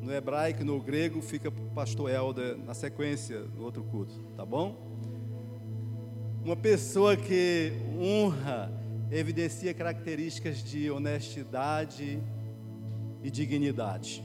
No 0.00 0.12
hebraico, 0.12 0.64
no 0.64 0.80
grego, 0.80 1.20
fica 1.20 1.50
pastor 1.50 2.10
Helder 2.10 2.56
na 2.56 2.74
sequência 2.74 3.42
do 3.42 3.62
outro 3.62 3.82
culto, 3.82 4.14
tá 4.36 4.44
bom? 4.46 4.76
Uma 6.44 6.56
pessoa 6.56 7.16
que 7.16 7.72
honra 7.98 8.72
evidencia 9.10 9.74
características 9.74 10.62
de 10.62 10.90
honestidade, 10.90 12.20
e 13.26 13.30
dignidade. 13.30 14.24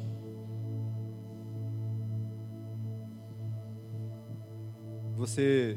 Você 5.18 5.76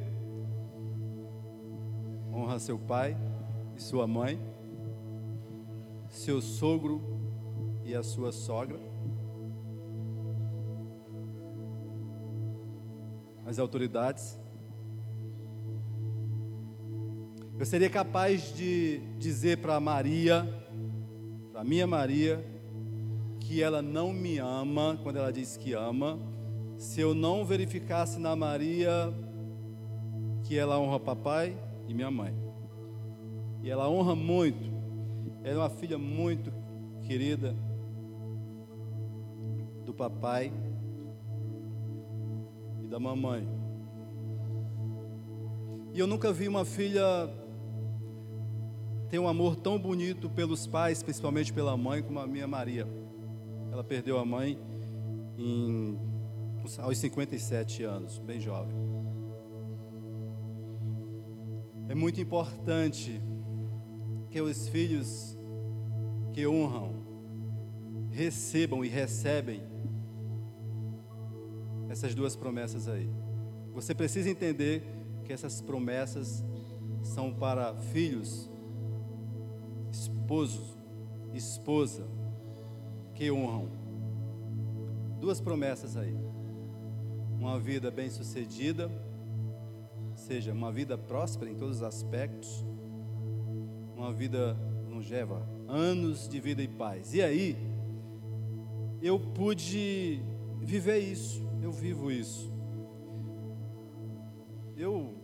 honra 2.31 2.59
seu 2.59 2.79
pai 2.79 3.17
e 3.75 3.81
sua 3.81 4.07
mãe, 4.07 4.39
seu 6.15 6.41
sogro 6.41 7.03
e 7.85 7.95
a 7.95 8.03
sua 8.03 8.31
sogra, 8.31 8.79
as 13.45 13.59
autoridades. 13.59 14.39
Eu 17.59 17.67
seria 17.67 17.91
capaz 17.91 18.55
de 18.55 19.01
dizer 19.19 19.59
para 19.59 19.79
Maria, 19.81 20.49
para 21.53 21.65
minha 21.65 21.87
Maria, 21.87 22.45
que 23.41 23.63
ela 23.63 23.83
não 23.83 24.13
me 24.13 24.39
ama, 24.39 24.99
quando 25.03 25.17
ela 25.17 25.33
diz 25.33 25.57
que 25.57 25.73
ama, 25.73 26.19
se 26.79 27.01
eu 27.01 27.13
não 27.13 27.45
verificasse 27.45 28.19
na 28.19 28.35
Maria 28.35 29.13
que 30.45 30.57
ela 30.57 30.79
honra 30.79 31.01
papai 31.01 31.57
e 31.89 31.95
minha 31.95 32.11
mãe. 32.11 32.35
E 33.63 33.71
ela 33.71 33.89
honra 33.89 34.15
muito. 34.15 34.74
Ela 35.45 35.55
é 35.55 35.59
uma 35.59 35.71
filha 35.71 35.99
muito 35.99 36.51
querida 37.03 37.55
do 39.85 39.93
papai 39.93 40.51
da 42.89 42.99
mamãe. 42.99 43.47
E 45.93 45.99
eu 45.99 46.07
nunca 46.07 46.33
vi 46.33 46.49
uma 46.49 46.65
filha 46.65 47.31
ter 49.11 49.19
um 49.19 49.29
amor 49.29 49.55
tão 49.55 49.79
bonito 49.79 50.31
pelos 50.31 50.67
pais, 50.67 51.03
principalmente 51.03 51.53
pela 51.53 51.77
mãe, 51.77 52.03
como 52.03 52.19
a 52.19 52.27
minha 52.27 52.49
Maria. 52.49 52.89
Ela 53.71 53.85
perdeu 53.85 54.19
a 54.19 54.25
mãe 54.25 54.59
em, 55.37 55.99
aos 56.79 56.97
57 56.97 57.83
anos, 57.83 58.19
bem 58.19 58.41
jovem. 58.41 58.75
É 61.87 61.95
muito 61.95 62.19
importante 62.19 63.21
que 64.35 64.41
os 64.41 64.67
filhos 64.67 65.39
que 66.33 66.45
honram 66.45 66.91
recebam 68.11 68.85
e 68.85 68.89
recebem 68.89 69.63
essas 71.89 72.17
duas 72.17 72.35
promessas 72.35 72.89
aí. 72.89 73.09
Você 73.73 73.95
precisa 73.95 74.29
entender 74.29 74.83
que 75.25 75.33
essas 75.33 75.61
promessas 75.61 76.45
são 77.05 77.33
para 77.33 77.77
filhos, 77.77 78.51
esposos, 79.93 80.77
esposa 81.33 82.05
que 83.15 83.31
honram. 83.31 83.71
Duas 85.21 85.41
promessas 85.41 85.97
aí. 85.97 86.19
Uma 87.39 87.61
vida 87.61 87.89
bem-sucedida, 87.89 88.91
seja 90.17 90.53
uma 90.53 90.73
vida 90.73 90.99
próspera 90.99 91.49
em 91.49 91.55
todos 91.55 91.77
os 91.77 91.83
aspectos, 91.85 92.65
uma 94.05 94.13
vida 94.13 94.55
longeva, 94.91 95.49
anos 95.67 96.29
de 96.29 96.39
vida 96.39 96.63
e 96.63 96.69
paz. 96.69 97.15
E 97.15 97.23
aí, 97.23 97.57
eu 99.01 99.19
pude 99.19 100.21
viver 100.61 100.99
isso, 100.99 101.43
eu 101.63 101.73
vivo 101.73 102.13
isso. 102.13 102.53
Eu, 104.77 105.15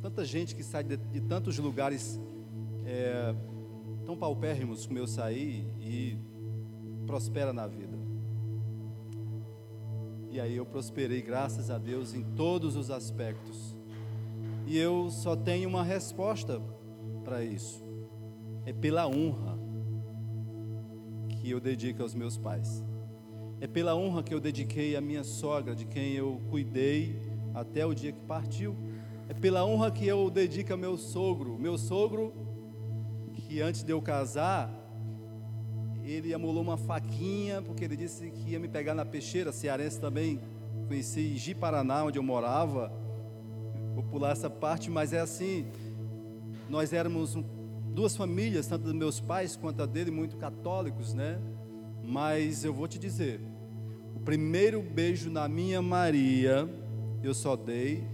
tanta 0.00 0.24
gente 0.24 0.56
que 0.56 0.64
sai 0.64 0.82
de, 0.82 0.96
de 0.96 1.20
tantos 1.20 1.58
lugares 1.58 2.20
é, 2.84 3.32
tão 4.04 4.16
paupérrimos 4.16 4.84
como 4.84 4.98
eu 4.98 5.06
saí 5.06 5.64
e 5.80 6.16
prospera 7.06 7.52
na 7.52 7.68
vida. 7.68 7.96
E 10.28 10.40
aí 10.40 10.56
eu 10.56 10.66
prosperei, 10.66 11.22
graças 11.22 11.70
a 11.70 11.78
Deus, 11.78 12.14
em 12.14 12.22
todos 12.34 12.74
os 12.74 12.90
aspectos. 12.90 13.76
E 14.66 14.76
eu 14.76 15.08
só 15.08 15.36
tenho 15.36 15.68
uma 15.68 15.84
resposta 15.84 16.60
para 17.22 17.44
isso: 17.44 17.91
é 18.64 18.72
pela 18.72 19.06
honra 19.06 19.58
que 21.28 21.50
eu 21.50 21.60
dedico 21.60 22.02
aos 22.02 22.14
meus 22.14 22.36
pais. 22.36 22.84
É 23.60 23.66
pela 23.66 23.94
honra 23.94 24.22
que 24.22 24.32
eu 24.32 24.40
dediquei 24.40 24.96
à 24.96 25.00
minha 25.00 25.24
sogra, 25.24 25.74
de 25.74 25.84
quem 25.84 26.12
eu 26.12 26.40
cuidei 26.50 27.20
até 27.54 27.84
o 27.84 27.94
dia 27.94 28.12
que 28.12 28.20
partiu. 28.20 28.76
É 29.28 29.34
pela 29.34 29.64
honra 29.64 29.90
que 29.90 30.06
eu 30.06 30.30
dedico 30.30 30.72
ao 30.72 30.78
meu 30.78 30.96
sogro. 30.96 31.58
Meu 31.58 31.78
sogro, 31.78 32.32
que 33.34 33.60
antes 33.60 33.82
de 33.82 33.92
eu 33.92 34.00
casar, 34.00 34.70
ele 36.04 36.34
amolou 36.34 36.62
uma 36.62 36.76
faquinha, 36.76 37.62
porque 37.62 37.84
ele 37.84 37.96
disse 37.96 38.30
que 38.30 38.50
ia 38.50 38.58
me 38.58 38.68
pegar 38.68 38.94
na 38.94 39.04
peixeira, 39.04 39.52
cearense 39.52 40.00
também. 40.00 40.40
Conheci 40.88 41.36
Ji 41.36 41.54
Paraná, 41.54 42.04
onde 42.04 42.18
eu 42.18 42.22
morava. 42.22 42.92
Vou 43.94 44.02
pular 44.02 44.30
essa 44.32 44.50
parte, 44.50 44.90
mas 44.90 45.12
é 45.12 45.20
assim. 45.20 45.66
Nós 46.68 46.92
éramos 46.92 47.36
duas 47.92 48.16
famílias, 48.16 48.66
tanto 48.66 48.84
dos 48.84 48.94
meus 48.94 49.20
pais 49.20 49.56
quanto 49.56 49.82
a 49.82 49.86
dele, 49.86 50.10
muito 50.10 50.36
católicos, 50.36 51.14
né? 51.14 51.38
Mas 52.02 52.64
eu 52.64 52.72
vou 52.72 52.88
te 52.88 52.98
dizer, 52.98 53.40
primeiro 54.24 54.80
beijo 54.80 55.30
na 55.30 55.48
minha 55.48 55.82
Maria, 55.82 56.68
eu 57.22 57.34
só 57.34 57.56
dei 57.56 58.04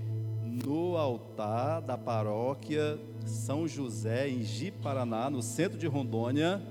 no 0.43 0.97
altar 0.97 1.81
da 1.81 1.97
paróquia 1.97 2.99
São 3.25 3.69
José, 3.69 4.29
em 4.29 4.43
Ji, 4.43 4.71
Paraná, 4.71 5.29
no 5.31 5.43
centro 5.43 5.79
de 5.79 5.87
Rondônia, 5.87 6.63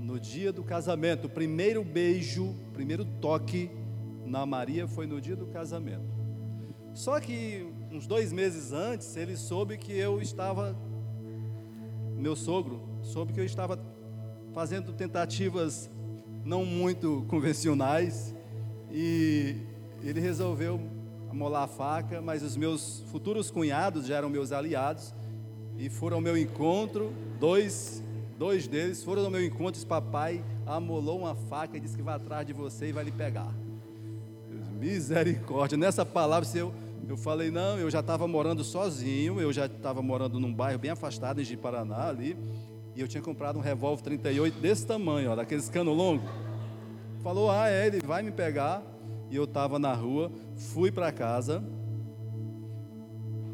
no 0.00 0.18
dia 0.18 0.52
do 0.52 0.62
casamento. 0.62 1.26
O 1.26 1.30
primeiro 1.30 1.84
beijo, 1.84 2.46
o 2.46 2.72
primeiro 2.72 3.04
toque 3.04 3.70
na 4.24 4.44
Maria 4.46 4.88
foi 4.88 5.06
no 5.06 5.20
dia 5.20 5.36
do 5.36 5.46
casamento. 5.46 6.10
Só 6.94 7.20
que 7.20 7.66
uns 7.90 8.06
dois 8.06 8.32
meses 8.32 8.72
antes, 8.72 9.16
ele 9.16 9.36
soube 9.36 9.76
que 9.76 9.92
eu 9.92 10.20
estava, 10.20 10.76
meu 12.22 12.36
sogro, 12.36 12.80
soube 13.02 13.32
que 13.32 13.40
eu 13.40 13.44
estava 13.44 13.76
fazendo 14.54 14.92
tentativas 14.92 15.90
não 16.44 16.64
muito 16.64 17.24
convencionais, 17.26 18.32
e 18.92 19.56
ele 20.04 20.20
resolveu 20.20 20.80
amolar 21.28 21.64
a 21.64 21.66
faca, 21.66 22.22
mas 22.22 22.44
os 22.44 22.56
meus 22.56 23.02
futuros 23.10 23.50
cunhados 23.50 24.06
já 24.06 24.18
eram 24.18 24.30
meus 24.30 24.52
aliados, 24.52 25.12
e 25.76 25.90
foram 25.90 26.18
ao 26.18 26.20
meu 26.20 26.38
encontro, 26.38 27.12
dois, 27.40 28.00
dois 28.38 28.68
deles 28.68 29.02
foram 29.02 29.24
ao 29.24 29.30
meu 29.30 29.44
encontro, 29.44 29.82
e 29.82 29.84
papai 29.84 30.44
amolou 30.64 31.18
uma 31.18 31.34
faca 31.34 31.76
e 31.76 31.80
disse 31.80 31.96
que 31.96 32.02
vai 32.02 32.14
atrás 32.14 32.46
de 32.46 32.52
você 32.52 32.90
e 32.90 32.92
vai 32.92 33.02
lhe 33.02 33.10
pegar. 33.10 33.52
Misericórdia, 34.78 35.76
nessa 35.76 36.06
palavra, 36.06 36.48
se 36.48 36.58
eu, 36.58 36.72
eu 37.08 37.16
falei, 37.16 37.50
não, 37.50 37.78
eu 37.78 37.90
já 37.90 38.00
estava 38.00 38.26
morando 38.26 38.62
sozinho, 38.64 39.40
eu 39.40 39.52
já 39.52 39.66
estava 39.66 40.00
morando 40.02 40.38
num 40.38 40.52
bairro 40.52 40.78
bem 40.78 40.90
afastado 40.90 41.40
em 41.40 41.44
Ji-Paraná 41.44 42.08
ali, 42.08 42.36
e 42.94 43.00
eu 43.00 43.08
tinha 43.08 43.22
comprado 43.22 43.58
um 43.58 43.62
revólver 43.62 44.02
38 44.02 44.60
desse 44.60 44.86
tamanho, 44.86 45.30
ó, 45.30 45.36
daqueles 45.36 45.68
cano 45.68 45.92
longo. 45.92 46.24
Falou, 47.22 47.50
ah, 47.50 47.68
é, 47.68 47.86
ele 47.86 48.00
vai 48.00 48.22
me 48.22 48.30
pegar. 48.30 48.82
E 49.30 49.36
eu 49.36 49.44
estava 49.44 49.78
na 49.78 49.94
rua, 49.94 50.30
fui 50.54 50.92
para 50.92 51.10
casa, 51.10 51.64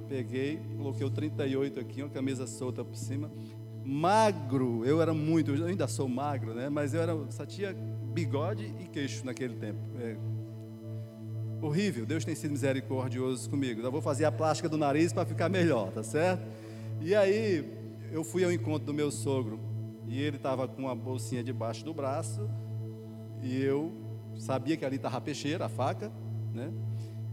peguei, 0.09 0.59
coloquei 0.77 1.07
o 1.07 1.11
38 1.11 1.79
aqui, 1.79 2.03
uma 2.03 2.09
camisa 2.09 2.49
solta 2.49 2.85
por 2.85 2.97
cima. 2.97 3.31
Magro, 3.85 4.85
eu 4.85 5.01
era 5.01 5.15
muito, 5.15 5.55
eu 5.55 5.67
ainda 5.67 5.87
sou 5.87 6.09
magro, 6.09 6.53
né? 6.53 6.69
Mas 6.69 6.95
eu 6.95 7.01
era, 7.01 7.17
só 7.31 7.47
tinha 7.47 7.73
bigode 8.13 8.75
e 8.81 8.89
queixo 8.89 9.25
naquele 9.25 9.55
tempo. 9.55 9.79
É, 10.01 10.17
horrível, 11.61 12.07
Deus 12.07 12.25
tem 12.25 12.35
sido 12.35 12.53
misericordioso 12.53 13.49
comigo. 13.49 13.81
Eu 13.81 13.90
vou 13.90 14.01
fazer 14.01 14.25
a 14.25 14.33
plástica 14.33 14.68
do 14.68 14.79
nariz 14.79 15.12
para 15.12 15.25
ficar 15.27 15.49
melhor, 15.49 15.90
tá 15.90 16.03
certo? 16.03 16.42
E 17.01 17.14
aí, 17.14 17.79
eu 18.12 18.25
fui 18.25 18.44
ao 18.44 18.53
encontro 18.53 18.87
do 18.87 18.94
meu 18.94 19.11
sogro 19.11 19.61
e 20.07 20.21
ele 20.21 20.37
estava 20.37 20.66
com 20.66 20.83
uma 20.83 20.94
bolsinha 20.94 21.42
debaixo 21.42 21.85
do 21.85 21.92
braço 21.92 22.49
e 23.42 23.62
eu 23.62 23.92
sabia 24.38 24.77
que 24.77 24.85
ali 24.85 24.97
estava 24.97 25.18
a 25.18 25.21
peixeira, 25.21 25.66
a 25.66 25.68
faca, 25.68 26.11
né? 26.53 26.73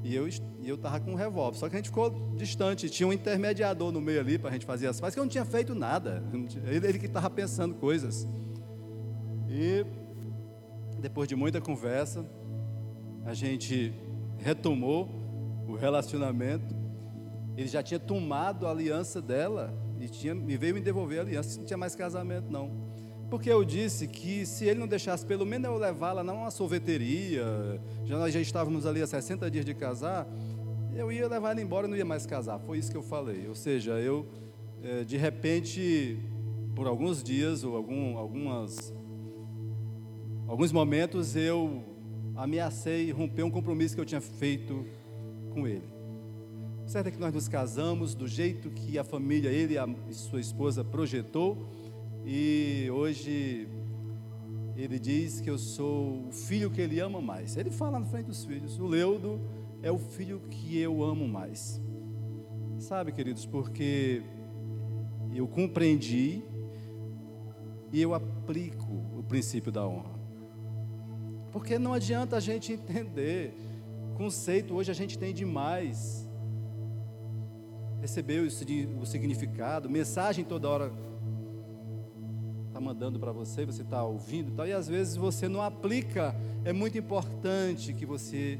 E 0.03 0.13
eu 0.13 0.27
eu 0.63 0.75
estava 0.75 0.99
com 0.99 1.11
um 1.11 1.15
revólver. 1.15 1.57
Só 1.57 1.69
que 1.69 1.75
a 1.75 1.77
gente 1.77 1.89
ficou 1.89 2.09
distante, 2.35 2.89
tinha 2.89 3.07
um 3.07 3.13
intermediador 3.13 3.91
no 3.91 4.01
meio 4.01 4.19
ali 4.19 4.38
para 4.38 4.49
a 4.49 4.53
gente 4.53 4.65
fazer 4.65 4.88
as 4.88 4.99
fases, 4.99 5.13
que 5.13 5.19
eu 5.19 5.23
não 5.23 5.29
tinha 5.29 5.45
feito 5.45 5.75
nada. 5.75 6.23
Ele, 6.65 6.88
ele 6.88 6.99
que 6.99 7.05
estava 7.05 7.29
pensando 7.29 7.75
coisas. 7.75 8.27
E 9.47 9.85
depois 10.99 11.29
de 11.29 11.35
muita 11.35 11.61
conversa, 11.61 12.25
a 13.25 13.33
gente 13.33 13.93
retomou 14.39 15.10
o 15.67 15.76
relacionamento. 15.76 16.76
Ele 17.58 17.67
já 17.67 17.82
tinha 17.82 18.00
tomado 18.00 18.67
a 18.67 18.71
aliança 18.71 19.21
dela 19.21 19.74
e, 20.00 20.08
tinha, 20.08 20.34
e 20.34 20.58
veio 20.58 20.74
me 20.74 20.82
devolver 20.82 21.19
a 21.19 21.21
aliança, 21.21 21.58
não 21.58 21.65
tinha 21.65 21.78
mais 21.78 21.95
casamento 21.95 22.52
não. 22.52 22.71
Porque 23.30 23.50
eu 23.50 23.63
disse 23.65 24.08
que 24.08 24.45
se 24.45 24.65
ele 24.65 24.80
não 24.80 24.88
deixasse 24.88 25.26
pelo 25.26 25.45
menos 25.45 25.67
eu 25.67 25.78
levá-la 25.78 26.24
não 26.24 26.41
uma 26.41 26.52
sorveteria, 26.52 27.43
já 28.06 28.17
nós 28.17 28.34
já 28.34 28.39
estávamos 28.39 28.86
ali 28.86 29.02
há 29.02 29.08
60 29.08 29.50
dias 29.50 29.65
de 29.65 29.74
casar, 29.74 30.28
eu 30.93 31.12
ia 31.12 31.28
levar 31.28 31.52
ela 31.52 31.62
embora 31.62 31.88
e 31.88 31.89
não 31.89 31.98
ia 31.98 32.06
mais 32.06 32.26
casar. 32.26 32.60
Foi 32.60 32.78
isso 32.78 32.91
que 32.91 32.98
eu 32.98 33.04
falei. 33.04 33.48
Ou 33.48 33.56
seja, 33.56 33.93
eu 34.00 34.28
é, 34.84 35.04
de 35.04 35.17
repente, 35.17 36.19
por 36.76 36.86
alguns 36.86 37.24
dias 37.24 37.63
ou 37.63 37.76
algum, 37.76 38.17
algumas, 38.17 38.93
alguns 40.48 40.71
momentos, 40.71 41.36
eu 41.36 41.84
ameacei 42.36 43.12
romper 43.12 43.43
um 43.43 43.52
compromisso 43.52 43.95
que 43.95 44.02
eu 44.02 44.06
tinha 44.06 44.21
feito 44.21 44.86
com 45.54 45.67
ele. 45.67 45.95
Certo 46.86 47.08
é 47.08 47.12
que 47.12 47.19
nós 47.19 47.34
nos 47.34 47.48
casamos 47.48 48.13
do 48.13 48.28
jeito 48.28 48.69
que 48.69 49.00
a 49.00 49.04
família, 49.04 49.50
ele 49.50 49.74
e 49.74 49.78
a 49.78 49.88
sua 50.12 50.39
esposa 50.39 50.84
projetou, 50.84 51.67
e 52.24 52.88
hoje 52.91 53.67
ele 54.76 55.00
diz 55.00 55.39
que 55.41 55.50
eu 55.50 55.58
sou 55.58 56.28
o 56.28 56.32
filho 56.32 56.69
que 56.69 56.82
ele 56.82 57.00
ama 57.00 57.21
mais. 57.21 57.56
Ele 57.56 57.71
fala 57.71 58.00
na 58.00 58.06
frente 58.06 58.28
dos 58.28 58.43
filhos: 58.43 58.78
o 58.78 58.86
Leudo 58.86 59.39
é 59.82 59.91
o 59.91 59.98
filho 59.98 60.41
que 60.50 60.78
eu 60.78 61.04
amo 61.04 61.28
mais. 61.28 61.82
Sabe, 62.78 63.12
queridos, 63.12 63.45
porque 63.45 64.21
eu 65.34 65.48
compreendi 65.48 66.43
e 67.91 68.02
eu 68.02 68.13
aplico 68.13 68.91
o 69.17 69.24
princípio 69.24 69.71
da 69.71 69.88
honra. 69.88 70.14
Porque 71.55 71.79
não 71.79 71.93
adianta 71.93 72.35
a 72.35 72.41
gente 72.41 72.73
entender 72.73 73.53
conceito, 74.17 74.73
hoje 74.73 74.91
a 74.91 74.93
gente 74.93 75.17
tem 75.17 75.33
demais 75.33 76.27
recebeu 78.01 78.43
o 78.43 79.05
significado, 79.05 79.89
mensagem 79.89 80.43
toda 80.43 80.67
hora 80.67 80.91
está 82.67 82.81
mandando 82.81 83.17
para 83.17 83.31
você, 83.31 83.65
você 83.65 83.83
está 83.83 84.03
ouvindo 84.03 84.51
e 84.51 84.51
tal, 84.51 84.67
e 84.67 84.73
às 84.73 84.89
vezes 84.89 85.15
você 85.15 85.47
não 85.47 85.61
aplica. 85.61 86.35
É 86.65 86.73
muito 86.73 86.97
importante 86.97 87.93
que 87.93 88.05
você 88.05 88.59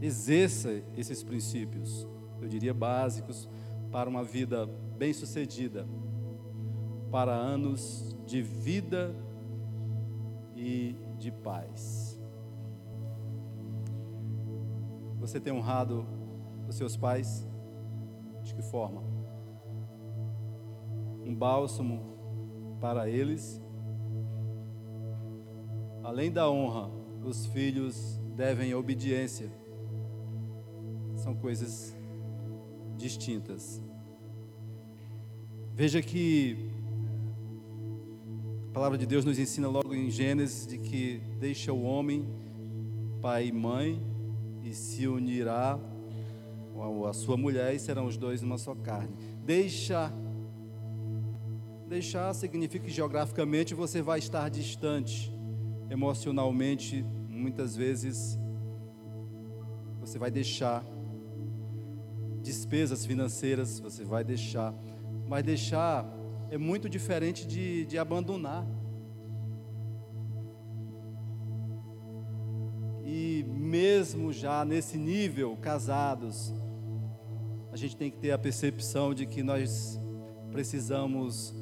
exerça 0.00 0.82
esses 0.96 1.22
princípios, 1.22 2.08
eu 2.40 2.48
diria 2.48 2.72
básicos, 2.72 3.46
para 3.92 4.08
uma 4.08 4.24
vida 4.24 4.66
bem-sucedida, 4.96 5.86
para 7.10 7.34
anos 7.34 8.16
de 8.26 8.40
vida 8.40 9.14
e 10.58 10.96
de 11.18 11.30
paz. 11.30 12.20
Você 15.20 15.38
tem 15.38 15.52
honrado 15.52 16.04
os 16.66 16.74
seus 16.74 16.96
pais? 16.96 17.46
De 18.42 18.54
que 18.54 18.62
forma? 18.62 19.02
Um 21.24 21.34
bálsamo 21.34 22.02
para 22.80 23.08
eles. 23.08 23.62
Além 26.02 26.32
da 26.32 26.50
honra, 26.50 26.90
os 27.24 27.46
filhos 27.46 28.18
devem 28.34 28.74
obediência. 28.74 29.50
São 31.16 31.34
coisas 31.34 31.94
distintas. 32.96 33.82
Veja 35.74 36.02
que 36.02 36.77
palavra 38.78 38.96
de 38.96 39.06
Deus 39.06 39.24
nos 39.24 39.40
ensina 39.40 39.66
logo 39.66 39.92
em 39.92 40.08
Gênesis 40.08 40.64
de 40.64 40.78
que 40.78 41.20
deixa 41.40 41.72
o 41.72 41.82
homem 41.82 42.24
pai 43.20 43.48
e 43.48 43.52
mãe 43.52 44.00
e 44.62 44.72
se 44.72 45.08
unirá 45.08 45.76
a 47.08 47.12
sua 47.12 47.36
mulher 47.36 47.74
e 47.74 47.78
serão 47.80 48.06
os 48.06 48.16
dois 48.16 48.40
numa 48.40 48.56
só 48.56 48.76
carne. 48.76 49.12
Deixa 49.44 50.12
deixar 51.88 52.32
significa 52.34 52.84
que 52.84 52.92
geograficamente 52.92 53.74
você 53.74 54.00
vai 54.00 54.20
estar 54.20 54.48
distante, 54.48 55.34
emocionalmente, 55.90 57.04
muitas 57.28 57.74
vezes 57.74 58.38
você 59.98 60.20
vai 60.20 60.30
deixar 60.30 60.84
despesas 62.40 63.04
financeiras, 63.04 63.80
você 63.80 64.04
vai 64.04 64.22
deixar 64.22 64.72
mas 65.26 65.42
deixar 65.42 66.06
é 66.50 66.56
muito 66.56 66.88
diferente 66.88 67.46
de, 67.46 67.84
de 67.84 67.98
abandonar. 67.98 68.66
E 73.04 73.44
mesmo 73.48 74.32
já 74.32 74.64
nesse 74.64 74.96
nível, 74.96 75.56
casados, 75.56 76.52
a 77.72 77.76
gente 77.76 77.96
tem 77.96 78.10
que 78.10 78.18
ter 78.18 78.30
a 78.30 78.38
percepção 78.38 79.14
de 79.14 79.26
que 79.26 79.42
nós 79.42 80.00
precisamos, 80.50 81.54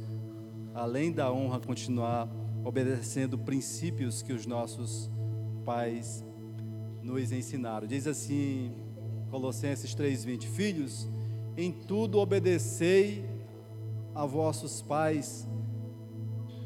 além 0.75 1.13
da 1.13 1.33
honra, 1.33 1.61
continuar 1.61 2.29
obedecendo 2.65 3.39
princípios 3.39 4.23
que 4.23 4.33
os 4.33 4.47
nossos 4.47 5.11
pais 5.65 6.25
nos 7.03 7.31
ensinaram. 7.33 7.87
Diz 7.87 8.07
assim, 8.07 8.73
Colossenses 9.31 9.95
3:20, 9.95 10.47
filhos, 10.47 11.09
em 11.57 11.73
tudo 11.73 12.19
obedecei 12.19 13.25
a 14.17 14.25
vossos 14.25 14.81
pais, 14.81 15.47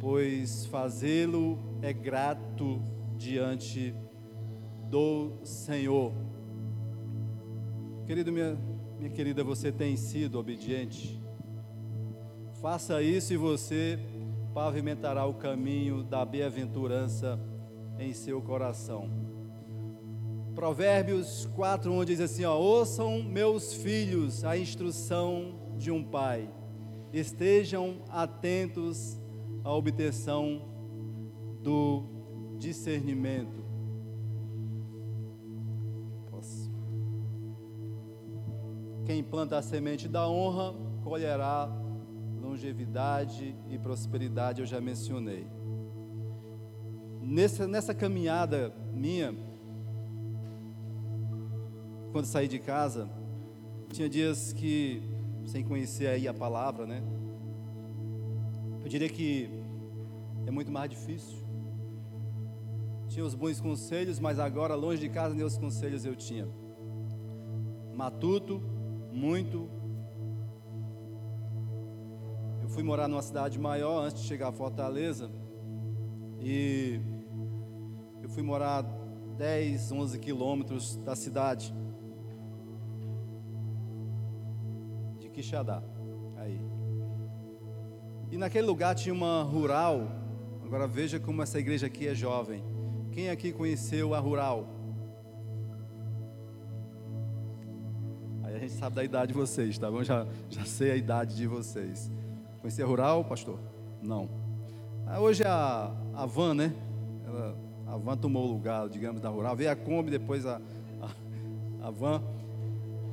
pois 0.00 0.66
fazê-lo 0.66 1.58
é 1.82 1.92
grato 1.92 2.80
diante 3.16 3.92
do 4.88 5.32
Senhor. 5.42 6.12
Querido, 8.06 8.30
minha, 8.30 8.56
minha 8.96 9.10
querida, 9.10 9.42
você 9.42 9.72
tem 9.72 9.96
sido 9.96 10.38
obediente? 10.38 11.20
Faça 12.62 13.02
isso 13.02 13.32
e 13.32 13.36
você 13.36 13.98
pavimentará 14.54 15.26
o 15.26 15.34
caminho 15.34 16.04
da 16.04 16.24
bem-aventurança 16.24 17.36
em 17.98 18.12
seu 18.12 18.40
coração. 18.40 19.10
Provérbios 20.54 21.46
4, 21.56 21.92
onde 21.92 22.12
diz 22.12 22.20
assim: 22.20 22.44
ó, 22.44 22.56
ouçam 22.56 23.24
meus 23.24 23.74
filhos 23.74 24.44
a 24.44 24.56
instrução 24.56 25.74
de 25.76 25.90
um 25.90 26.04
pai 26.04 26.48
estejam 27.12 28.02
atentos 28.08 29.20
à 29.64 29.72
obtenção 29.72 30.62
do 31.62 32.04
discernimento. 32.58 33.60
Quem 39.10 39.24
planta 39.24 39.58
a 39.58 39.62
semente 39.62 40.06
da 40.06 40.28
honra 40.28 40.72
colherá 41.02 41.68
longevidade 42.40 43.56
e 43.68 43.76
prosperidade, 43.76 44.60
eu 44.60 44.66
já 44.66 44.80
mencionei. 44.80 45.48
Nessa, 47.20 47.66
nessa 47.66 47.92
caminhada 47.92 48.72
minha, 48.94 49.34
quando 52.12 52.26
saí 52.26 52.46
de 52.46 52.60
casa, 52.60 53.10
tinha 53.88 54.08
dias 54.08 54.52
que 54.52 55.02
sem 55.46 55.64
conhecer 55.64 56.06
aí 56.06 56.28
a 56.28 56.34
palavra, 56.34 56.86
né? 56.86 57.02
Eu 58.82 58.88
diria 58.88 59.08
que 59.08 59.50
é 60.46 60.50
muito 60.50 60.70
mais 60.70 60.88
difícil. 60.90 61.38
Tinha 63.08 63.24
os 63.24 63.34
bons 63.34 63.60
conselhos, 63.60 64.18
mas 64.18 64.38
agora 64.38 64.74
longe 64.74 65.00
de 65.00 65.08
casa 65.08 65.34
nem 65.34 65.44
os 65.44 65.58
conselhos 65.58 66.04
eu 66.04 66.14
tinha. 66.14 66.48
Matuto, 67.94 68.62
muito. 69.12 69.68
Eu 72.62 72.68
fui 72.68 72.82
morar 72.82 73.08
numa 73.08 73.22
cidade 73.22 73.58
maior 73.58 74.04
antes 74.04 74.22
de 74.22 74.28
chegar 74.28 74.48
a 74.48 74.52
Fortaleza. 74.52 75.30
E 76.40 77.00
eu 78.22 78.28
fui 78.28 78.42
morar 78.42 78.82
10, 79.36 79.92
11 79.92 80.18
quilômetros 80.18 80.96
da 80.96 81.16
cidade. 81.16 81.74
Quixadá. 85.40 85.82
Aí. 86.36 86.60
E 88.30 88.36
naquele 88.36 88.66
lugar 88.66 88.94
tinha 88.94 89.14
uma 89.14 89.42
rural. 89.42 90.06
Agora 90.62 90.86
veja 90.86 91.18
como 91.18 91.42
essa 91.42 91.58
igreja 91.58 91.86
aqui 91.86 92.06
é 92.06 92.14
jovem. 92.14 92.62
Quem 93.10 93.30
aqui 93.30 93.50
conheceu 93.50 94.14
a 94.14 94.18
rural? 94.18 94.68
Aí 98.44 98.54
a 98.54 98.58
gente 98.58 98.74
sabe 98.74 98.96
da 98.96 99.02
idade 99.02 99.32
de 99.32 99.38
vocês, 99.38 99.78
tá 99.78 99.90
bom? 99.90 100.04
Já, 100.04 100.26
já 100.50 100.64
sei 100.64 100.90
a 100.92 100.96
idade 100.96 101.34
de 101.34 101.46
vocês. 101.46 102.10
Conhecia 102.60 102.84
a 102.84 102.88
rural, 102.88 103.24
pastor? 103.24 103.58
Não. 104.02 104.28
Ah, 105.06 105.20
hoje 105.20 105.42
a, 105.42 105.90
a 106.14 106.26
van, 106.26 106.54
né? 106.54 106.74
Ela, 107.26 107.56
a 107.86 107.96
van 107.96 108.16
tomou 108.16 108.46
o 108.46 108.52
lugar, 108.52 108.88
digamos, 108.88 109.20
da 109.20 109.30
rural. 109.30 109.56
Veio 109.56 109.70
a 109.70 109.76
Kombi, 109.76 110.10
depois 110.10 110.44
a, 110.44 110.60
a, 111.00 111.88
a 111.88 111.90
van. 111.90 112.22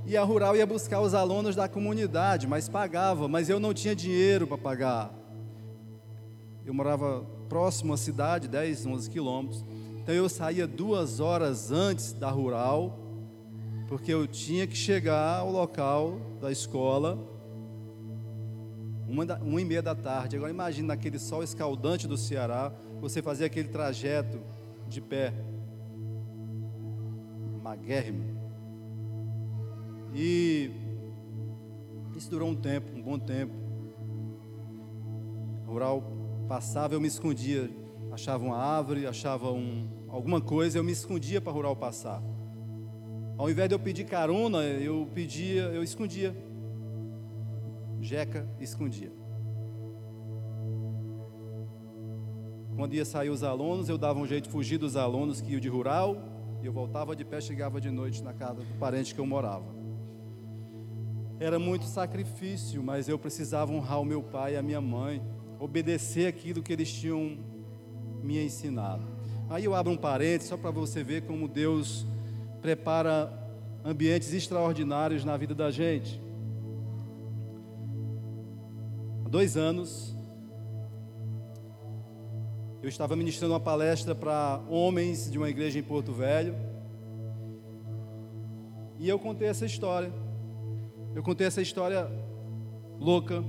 E 0.07 0.15
a 0.15 0.23
rural 0.23 0.55
ia 0.55 0.65
buscar 0.65 1.01
os 1.01 1.13
alunos 1.13 1.53
da 1.53 1.67
comunidade, 1.67 2.47
mas 2.47 2.69
pagava, 2.69 3.27
mas 3.27 3.49
eu 3.49 3.59
não 3.59 3.73
tinha 3.73 3.93
dinheiro 3.93 4.47
para 4.47 4.57
pagar. 4.57 5.13
Eu 6.65 6.73
morava 6.73 7.25
próximo 7.49 7.93
à 7.93 7.97
cidade, 7.97 8.47
10, 8.47 8.85
11 8.85 9.09
quilômetros. 9.09 9.65
Então 10.01 10.15
eu 10.15 10.29
saía 10.29 10.65
duas 10.65 11.19
horas 11.19 11.73
antes 11.73 12.13
da 12.13 12.29
rural, 12.29 12.97
porque 13.89 14.13
eu 14.13 14.25
tinha 14.25 14.65
que 14.65 14.77
chegar 14.77 15.39
ao 15.39 15.51
local 15.51 16.21
da 16.39 16.49
escola 16.53 17.19
uma, 19.09 19.25
da, 19.25 19.35
uma 19.39 19.59
e 19.59 19.65
meia 19.65 19.81
da 19.81 19.93
tarde. 19.93 20.37
Agora 20.37 20.51
imagine 20.51 20.87
naquele 20.87 21.19
sol 21.19 21.43
escaldante 21.43 22.07
do 22.07 22.17
Ceará, 22.17 22.71
você 23.01 23.21
fazer 23.21 23.43
aquele 23.43 23.67
trajeto 23.67 24.39
de 24.87 25.01
pé. 25.01 25.33
Maguérrimo. 27.61 28.46
E 30.19 30.71
isso 32.15 32.27
durou 32.31 32.49
um 32.49 32.55
tempo, 32.55 32.97
um 32.97 33.03
bom 33.03 33.19
tempo. 33.19 33.53
O 35.67 35.71
rural 35.71 36.01
passava, 36.47 36.95
eu 36.95 36.99
me 36.99 37.07
escondia. 37.07 37.69
Achava 38.11 38.43
uma 38.43 38.57
árvore, 38.57 39.05
achava 39.05 39.51
um, 39.51 39.87
alguma 40.07 40.41
coisa, 40.41 40.79
eu 40.79 40.83
me 40.83 40.91
escondia 40.91 41.39
para 41.39 41.51
o 41.51 41.53
rural 41.53 41.75
passar. 41.75 42.19
Ao 43.37 43.47
invés 43.47 43.69
de 43.69 43.75
eu 43.75 43.79
pedir 43.79 44.05
carona, 44.05 44.63
eu 44.63 45.07
pedia, 45.13 45.65
eu 45.65 45.83
escondia. 45.83 46.35
Jeca 48.01 48.49
escondia. 48.59 49.11
Quando 52.75 52.95
ia 52.95 53.05
sair 53.05 53.29
os 53.29 53.43
alunos, 53.43 53.87
eu 53.87 53.99
dava 53.99 54.17
um 54.17 54.25
jeito 54.25 54.45
de 54.45 54.49
fugir 54.49 54.79
dos 54.79 54.95
alunos 54.95 55.41
que 55.41 55.51
iam 55.51 55.59
de 55.59 55.69
rural, 55.69 56.17
e 56.63 56.65
eu 56.65 56.73
voltava 56.73 57.15
de 57.15 57.23
pé, 57.23 57.39
chegava 57.39 57.79
de 57.79 57.91
noite 57.91 58.23
na 58.23 58.33
casa 58.33 58.61
do 58.61 58.79
parente 58.79 59.13
que 59.13 59.21
eu 59.21 59.25
morava. 59.27 59.76
Era 61.39 61.59
muito 61.59 61.85
sacrifício, 61.85 62.81
mas 62.81 63.07
eu 63.07 63.19
precisava 63.19 63.71
honrar 63.71 64.01
o 64.01 64.05
meu 64.05 64.23
pai 64.23 64.53
e 64.53 64.57
a 64.57 64.61
minha 64.63 64.81
mãe, 64.81 65.21
obedecer 65.59 66.27
aquilo 66.27 66.63
que 66.63 66.73
eles 66.73 66.91
tinham 66.91 67.37
me 68.23 68.43
ensinado. 68.43 69.03
Aí 69.49 69.63
eu 69.63 69.75
abro 69.75 69.91
um 69.91 69.97
parênteses 69.97 70.49
só 70.49 70.57
para 70.57 70.71
você 70.71 71.03
ver 71.03 71.23
como 71.23 71.47
Deus 71.47 72.05
prepara 72.61 73.31
ambientes 73.85 74.33
extraordinários 74.33 75.23
na 75.23 75.37
vida 75.37 75.53
da 75.53 75.69
gente. 75.69 76.21
Há 79.23 79.29
dois 79.29 79.55
anos, 79.55 80.15
eu 82.81 82.89
estava 82.89 83.15
ministrando 83.15 83.53
uma 83.53 83.59
palestra 83.59 84.15
para 84.15 84.59
homens 84.69 85.29
de 85.29 85.37
uma 85.37 85.49
igreja 85.49 85.77
em 85.77 85.83
Porto 85.83 86.13
Velho. 86.13 86.55
E 88.99 89.07
eu 89.07 89.19
contei 89.19 89.47
essa 89.47 89.65
história. 89.65 90.11
Eu 91.17 91.23
contei 91.23 91.47
essa 91.47 91.63
história 91.63 92.07
louca. 92.99 93.43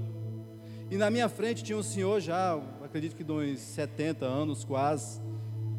E 0.91 0.97
na 0.97 1.11
minha 1.11 1.29
frente 1.29 1.63
tinha 1.63 1.77
um 1.77 1.83
senhor 1.83 2.19
já, 2.19 2.59
acredito 2.83 3.15
que 3.15 3.23
de 3.23 3.31
uns 3.31 3.61
70 3.61 4.25
anos 4.25 4.65
quase, 4.65 5.21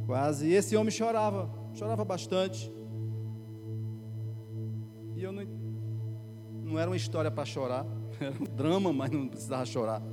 quase. 0.06 0.50
E 0.50 0.54
esse 0.54 0.78
homem 0.78 0.92
chorava, 0.92 1.50
chorava 1.74 2.06
bastante. 2.06 2.72
E 5.16 5.24
eu 5.24 5.32
não, 5.32 5.44
não 6.64 6.78
era 6.78 6.92
uma 6.92 6.96
história 6.96 7.32
para 7.32 7.44
chorar, 7.44 7.88
era 8.22 8.36
um 8.40 8.56
drama, 8.56 8.94
mas 8.94 9.10
não 9.10 9.28
precisava 9.28 9.66
chorar. 9.66 10.04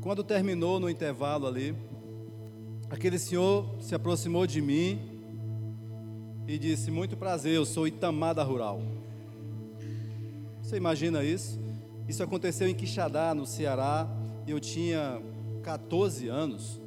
Quando 0.00 0.24
terminou 0.24 0.80
no 0.80 0.90
intervalo 0.90 1.46
ali, 1.46 1.76
aquele 2.90 3.20
senhor 3.20 3.76
se 3.78 3.94
aproximou 3.94 4.48
de 4.48 4.60
mim 4.60 5.15
e 6.46 6.58
disse: 6.58 6.90
Muito 6.90 7.16
prazer, 7.16 7.54
eu 7.54 7.66
sou 7.66 7.86
Itamar 7.86 8.34
da 8.34 8.42
Rural. 8.42 8.80
Você 10.62 10.76
imagina 10.76 11.24
isso? 11.24 11.58
Isso 12.08 12.22
aconteceu 12.22 12.68
em 12.68 12.74
Quixadá, 12.74 13.34
no 13.34 13.46
Ceará, 13.46 14.08
e 14.46 14.50
eu 14.50 14.60
tinha 14.60 15.20
14 15.62 16.28
anos. 16.28 16.80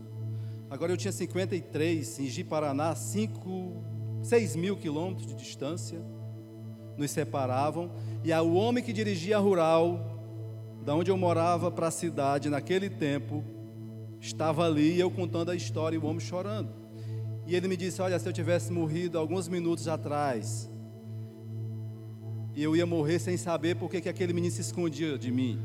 Agora 0.70 0.92
eu 0.92 0.98
tinha 0.98 1.12
53, 1.12 2.20
em 2.20 2.28
Ji-Paraná, 2.28 2.96
5, 2.96 3.74
6 4.22 4.56
mil 4.56 4.78
quilômetros 4.78 5.28
de 5.28 5.36
distância, 5.36 6.00
nos 6.98 7.12
separavam, 7.12 7.92
e 8.24 8.32
o 8.34 8.54
homem 8.54 8.84
que 8.84 8.94
dirigia 8.94 9.38
a 9.38 9.40
rural, 9.40 10.00
da 10.86 10.96
onde 10.96 11.10
eu 11.10 11.18
morava 11.18 11.72
para 11.72 11.88
a 11.88 11.92
cidade 11.92 12.50
naquele 12.50 12.90
tempo, 12.90 13.44
estava 14.22 14.66
ali 14.66 14.94
e 14.96 15.00
eu 15.00 15.10
contando 15.10 15.52
a 15.52 15.56
história 15.56 15.96
e 15.96 16.00
o 16.00 16.06
homem 16.06 16.20
chorando. 16.20 16.79
E 17.50 17.56
ele 17.56 17.68
me 17.68 17.76
disse: 17.76 18.00
Olha, 18.00 18.20
se 18.20 18.30
eu 18.30 18.32
tivesse 18.32 18.72
morrido 18.72 19.18
alguns 19.18 19.48
minutos 19.48 19.88
atrás, 19.88 20.70
eu 22.56 22.76
ia 22.76 22.86
morrer 22.86 23.18
sem 23.18 23.38
saber 23.38 23.76
por 23.76 23.90
que 23.90 24.08
aquele 24.08 24.34
menino 24.34 24.54
se 24.54 24.62
escondia 24.62 25.18
de 25.18 25.32
mim. 25.32 25.60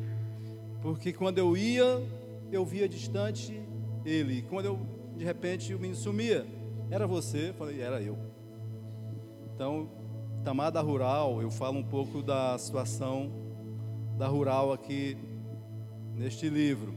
Porque 0.81 1.13
quando 1.13 1.37
eu 1.37 1.55
ia, 1.55 2.03
eu 2.51 2.65
via 2.65 2.89
distante 2.89 3.61
ele. 4.03 4.41
Quando 4.49 4.65
eu, 4.65 4.79
de 5.15 5.27
repente, 5.27 5.75
o 5.75 5.79
menino 5.79 5.95
sumia. 5.95 6.47
Era 6.91 7.07
você? 7.07 7.51
Eu 7.51 7.55
falei: 7.55 7.83
Era 7.83 8.01
eu. 8.01 8.17
Então, 9.55 9.91
Tamada 10.43 10.81
Rural, 10.81 11.43
eu 11.43 11.51
falo 11.51 11.79
um 11.79 11.85
pouco 11.85 12.23
da 12.23 12.57
situação 12.57 13.31
da 14.17 14.27
Rural 14.27 14.73
aqui 14.73 15.19
neste 16.15 16.49
livro. 16.49 16.95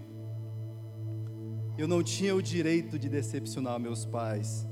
Eu 1.78 1.90
não 1.90 2.02
tinha 2.02 2.34
o 2.34 2.42
direito 2.42 2.98
de 2.98 3.10
decepcionar 3.10 3.78
meus 3.82 4.06
pais. 4.06 4.66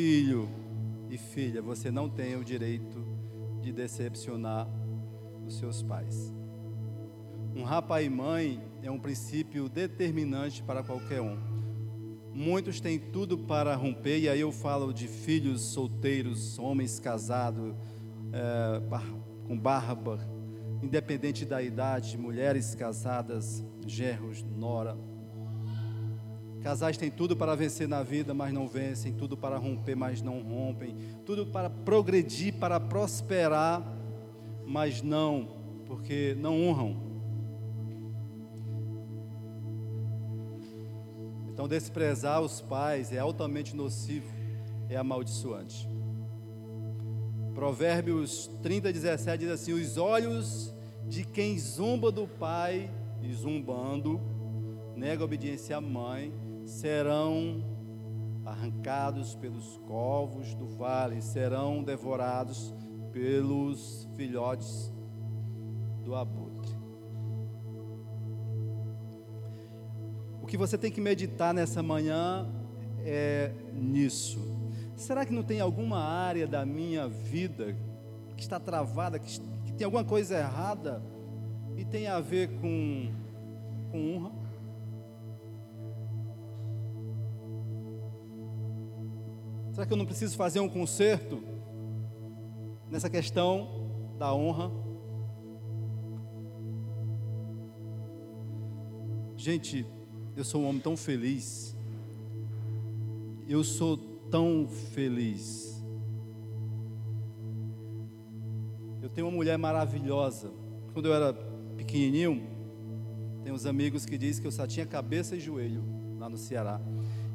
Filho 0.00 0.48
e 1.10 1.18
filha, 1.18 1.60
você 1.60 1.90
não 1.90 2.08
tem 2.08 2.36
o 2.36 2.44
direito 2.44 3.04
de 3.60 3.72
decepcionar 3.72 4.68
os 5.44 5.58
seus 5.58 5.82
pais. 5.82 6.32
Honrar 7.56 7.82
pai 7.82 8.04
e 8.04 8.08
mãe 8.08 8.62
é 8.80 8.88
um 8.92 8.98
princípio 9.00 9.68
determinante 9.68 10.62
para 10.62 10.84
qualquer 10.84 11.20
um. 11.20 11.36
Muitos 12.32 12.80
têm 12.80 12.96
tudo 12.96 13.38
para 13.38 13.74
romper, 13.74 14.20
e 14.20 14.28
aí 14.28 14.38
eu 14.38 14.52
falo 14.52 14.94
de 14.94 15.08
filhos 15.08 15.62
solteiros, 15.62 16.60
homens 16.60 17.00
casados, 17.00 17.74
é, 18.32 18.80
com 19.48 19.58
barba, 19.58 20.20
independente 20.80 21.44
da 21.44 21.60
idade, 21.60 22.16
mulheres 22.16 22.72
casadas, 22.72 23.64
gerros, 23.84 24.44
nora, 24.44 24.96
Casais 26.62 26.96
têm 26.96 27.10
tudo 27.10 27.36
para 27.36 27.54
vencer 27.54 27.86
na 27.86 28.02
vida, 28.02 28.34
mas 28.34 28.52
não 28.52 28.66
vencem, 28.66 29.12
tudo 29.12 29.36
para 29.36 29.56
romper, 29.56 29.94
mas 29.94 30.20
não 30.20 30.40
rompem, 30.40 30.96
tudo 31.24 31.46
para 31.46 31.70
progredir, 31.70 32.54
para 32.54 32.80
prosperar, 32.80 33.82
mas 34.66 35.02
não, 35.02 35.48
porque 35.86 36.36
não 36.38 36.60
honram. 36.66 36.96
Então, 41.52 41.66
desprezar 41.66 42.40
os 42.40 42.60
pais 42.60 43.12
é 43.12 43.18
altamente 43.18 43.74
nocivo, 43.74 44.32
é 44.88 44.96
amaldiçoante. 44.96 45.88
Provérbios 47.54 48.48
30, 48.62 48.92
17 48.92 49.38
diz 49.40 49.50
assim: 49.50 49.72
Os 49.72 49.96
olhos 49.96 50.72
de 51.08 51.24
quem 51.24 51.58
zumba 51.58 52.12
do 52.12 52.28
pai, 52.28 52.90
e 53.22 53.32
zumbando, 53.32 54.20
nega 54.94 55.24
obediência 55.24 55.76
à 55.76 55.80
mãe, 55.80 56.32
serão 56.68 57.64
arrancados 58.44 59.34
pelos 59.34 59.78
covos 59.86 60.54
do 60.54 60.68
vale, 60.68 61.22
serão 61.22 61.82
devorados 61.82 62.74
pelos 63.10 64.06
filhotes 64.14 64.92
do 66.04 66.14
abutre. 66.14 66.76
O 70.42 70.46
que 70.46 70.56
você 70.56 70.76
tem 70.76 70.90
que 70.90 71.00
meditar 71.00 71.54
nessa 71.54 71.82
manhã 71.82 72.46
é 73.04 73.52
nisso. 73.72 74.38
Será 74.94 75.24
que 75.24 75.32
não 75.32 75.42
tem 75.42 75.60
alguma 75.60 76.00
área 76.00 76.46
da 76.46 76.66
minha 76.66 77.08
vida 77.08 77.74
que 78.36 78.42
está 78.42 78.60
travada, 78.60 79.18
que, 79.18 79.40
tem 79.76 79.84
alguma 79.84 80.04
coisa 80.04 80.36
errada 80.36 81.02
e 81.76 81.84
tem 81.84 82.08
a 82.08 82.20
ver 82.20 82.48
com, 82.60 83.10
com 83.90 84.16
honra? 84.16 84.37
Será 89.78 89.86
que 89.86 89.92
eu 89.92 89.96
não 89.96 90.06
preciso 90.06 90.36
fazer 90.36 90.58
um 90.58 90.68
conserto 90.68 91.40
nessa 92.90 93.08
questão 93.08 93.86
da 94.18 94.34
honra? 94.34 94.72
Gente, 99.36 99.86
eu 100.36 100.42
sou 100.42 100.62
um 100.62 100.68
homem 100.68 100.80
tão 100.80 100.96
feliz. 100.96 101.76
Eu 103.48 103.62
sou 103.62 103.96
tão 103.96 104.66
feliz. 104.66 105.80
Eu 109.00 109.08
tenho 109.08 109.28
uma 109.28 109.36
mulher 109.36 109.56
maravilhosa. 109.58 110.50
Quando 110.92 111.06
eu 111.06 111.14
era 111.14 111.32
pequenininho, 111.76 112.42
tem 113.44 113.52
uns 113.52 113.64
amigos 113.64 114.04
que 114.04 114.18
dizem 114.18 114.42
que 114.42 114.48
eu 114.48 114.52
só 114.52 114.66
tinha 114.66 114.84
cabeça 114.84 115.36
e 115.36 115.40
joelho 115.40 115.84
lá 116.18 116.28
no 116.28 116.36
Ceará. 116.36 116.80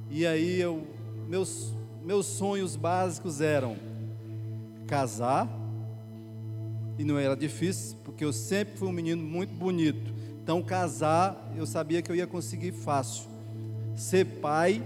E 0.10 0.28
aí 0.28 0.60
eu, 0.60 0.86
meus 1.30 1.74
meus 2.04 2.26
sonhos 2.26 2.76
básicos 2.76 3.42
eram 3.42 3.78
casar, 4.88 5.48
e 6.98 7.04
não 7.04 7.18
era 7.18 7.36
difícil, 7.36 7.98
porque 8.04 8.24
eu 8.24 8.32
sempre 8.32 8.78
fui 8.78 8.88
um 8.88 8.92
menino 8.92 9.24
muito 9.24 9.54
bonito. 9.54 10.14
Então, 10.42 10.62
casar, 10.62 11.52
eu 11.56 11.66
sabia 11.66 12.02
que 12.02 12.12
eu 12.12 12.16
ia 12.16 12.28
conseguir 12.28 12.72
fácil. 12.72 13.28
Ser 13.96 14.26
pai, 14.26 14.84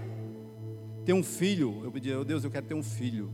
ter 1.04 1.12
um 1.12 1.22
filho, 1.22 1.80
eu 1.84 1.90
pedia, 1.90 2.18
oh 2.18 2.24
Deus, 2.24 2.44
eu 2.44 2.50
quero 2.50 2.66
ter 2.66 2.74
um 2.74 2.82
filho. 2.82 3.30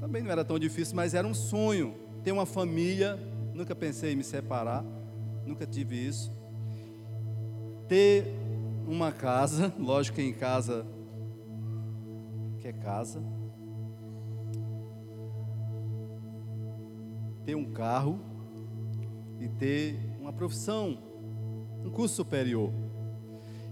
Também 0.00 0.22
não 0.22 0.30
era 0.30 0.44
tão 0.44 0.58
difícil, 0.58 0.94
mas 0.94 1.14
era 1.14 1.26
um 1.26 1.34
sonho. 1.34 1.94
Ter 2.22 2.32
uma 2.32 2.46
família, 2.46 3.18
nunca 3.52 3.74
pensei 3.74 4.12
em 4.12 4.16
me 4.16 4.24
separar, 4.24 4.84
nunca 5.44 5.66
tive 5.66 5.96
isso. 5.96 6.30
Ter 7.88 8.32
uma 8.86 9.10
casa, 9.10 9.72
lógico 9.78 10.16
que 10.16 10.22
em 10.22 10.32
casa 10.32 10.86
quer 12.68 12.74
casa, 12.74 13.22
ter 17.46 17.54
um 17.54 17.64
carro 17.64 18.20
e 19.40 19.48
ter 19.48 19.98
uma 20.20 20.34
profissão, 20.34 20.98
um 21.82 21.88
curso 21.88 22.14
superior. 22.14 22.70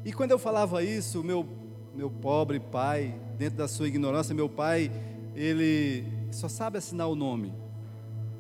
E 0.03 0.13
quando 0.15 0.31
eu 0.31 0.39
falava 0.39 0.83
isso, 0.83 1.23
meu 1.23 1.47
meu 1.95 2.11
pobre 2.11 2.61
pai, 2.61 3.19
dentro 3.39 3.57
da 3.57 3.67
sua 3.67 3.89
ignorância, 3.89 4.35
meu 4.35 4.51
pai, 4.51 4.91
ele 5.35 6.05
só 6.31 6.47
sabe 6.47 6.77
assinar 6.77 7.09
o 7.09 7.15
nome. 7.15 7.55